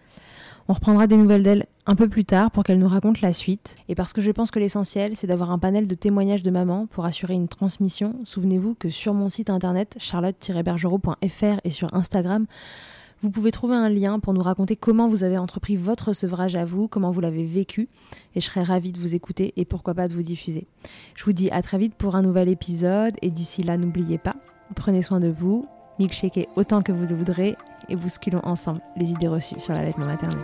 On 0.67 0.73
reprendra 0.73 1.05
des 1.05 1.17
nouvelles 1.17 1.43
d'elle 1.43 1.67
un 1.85 1.95
peu 1.95 2.09
plus 2.09 2.25
tard 2.25 2.49
pour 2.49 2.63
qu'elle 2.63 2.79
nous 2.79 2.87
raconte 2.87 3.21
la 3.21 3.33
suite. 3.33 3.77
Et 3.87 3.93
parce 3.93 4.13
que 4.13 4.21
je 4.21 4.31
pense 4.31 4.49
que 4.49 4.57
l'essentiel, 4.57 5.15
c'est 5.15 5.27
d'avoir 5.27 5.51
un 5.51 5.59
panel 5.59 5.87
de 5.87 5.93
témoignages 5.93 6.41
de 6.41 6.49
maman 6.49 6.87
pour 6.87 7.05
assurer 7.05 7.35
une 7.35 7.47
transmission, 7.47 8.15
souvenez-vous 8.23 8.73
que 8.73 8.89
sur 8.89 9.13
mon 9.13 9.29
site 9.29 9.51
internet 9.51 9.95
charlotte-bergerot.fr 9.99 11.59
et 11.63 11.69
sur 11.69 11.93
Instagram, 11.93 12.47
vous 13.21 13.29
pouvez 13.29 13.51
trouver 13.51 13.75
un 13.75 13.89
lien 13.89 14.19
pour 14.19 14.33
nous 14.33 14.41
raconter 14.41 14.75
comment 14.75 15.07
vous 15.07 15.23
avez 15.23 15.37
entrepris 15.37 15.75
votre 15.75 16.13
sevrage 16.13 16.55
à 16.55 16.65
vous, 16.65 16.87
comment 16.87 17.11
vous 17.11 17.21
l'avez 17.21 17.45
vécu, 17.45 17.87
et 18.33 18.41
je 18.41 18.45
serais 18.45 18.63
ravie 18.63 18.91
de 18.91 18.99
vous 18.99 19.13
écouter 19.13 19.53
et 19.57 19.65
pourquoi 19.65 19.93
pas 19.93 20.07
de 20.07 20.13
vous 20.13 20.23
diffuser. 20.23 20.67
Je 21.15 21.23
vous 21.25 21.33
dis 21.33 21.49
à 21.51 21.61
très 21.61 21.77
vite 21.77 21.93
pour 21.93 22.15
un 22.15 22.23
nouvel 22.23 22.49
épisode, 22.49 23.15
et 23.21 23.29
d'ici 23.29 23.63
là, 23.63 23.77
n'oubliez 23.77 24.17
pas, 24.17 24.35
prenez 24.75 25.01
soin 25.01 25.19
de 25.19 25.29
vous, 25.29 25.67
milkshakez 25.99 26.49
autant 26.55 26.81
que 26.81 26.91
vous 26.91 27.05
le 27.05 27.15
voudrez, 27.15 27.55
et 27.89 27.95
bousculons 27.95 28.41
ensemble 28.43 28.81
les 28.95 29.11
idées 29.11 29.27
reçues 29.27 29.59
sur 29.59 29.73
l'allaitement 29.73 30.05
maternel. 30.05 30.43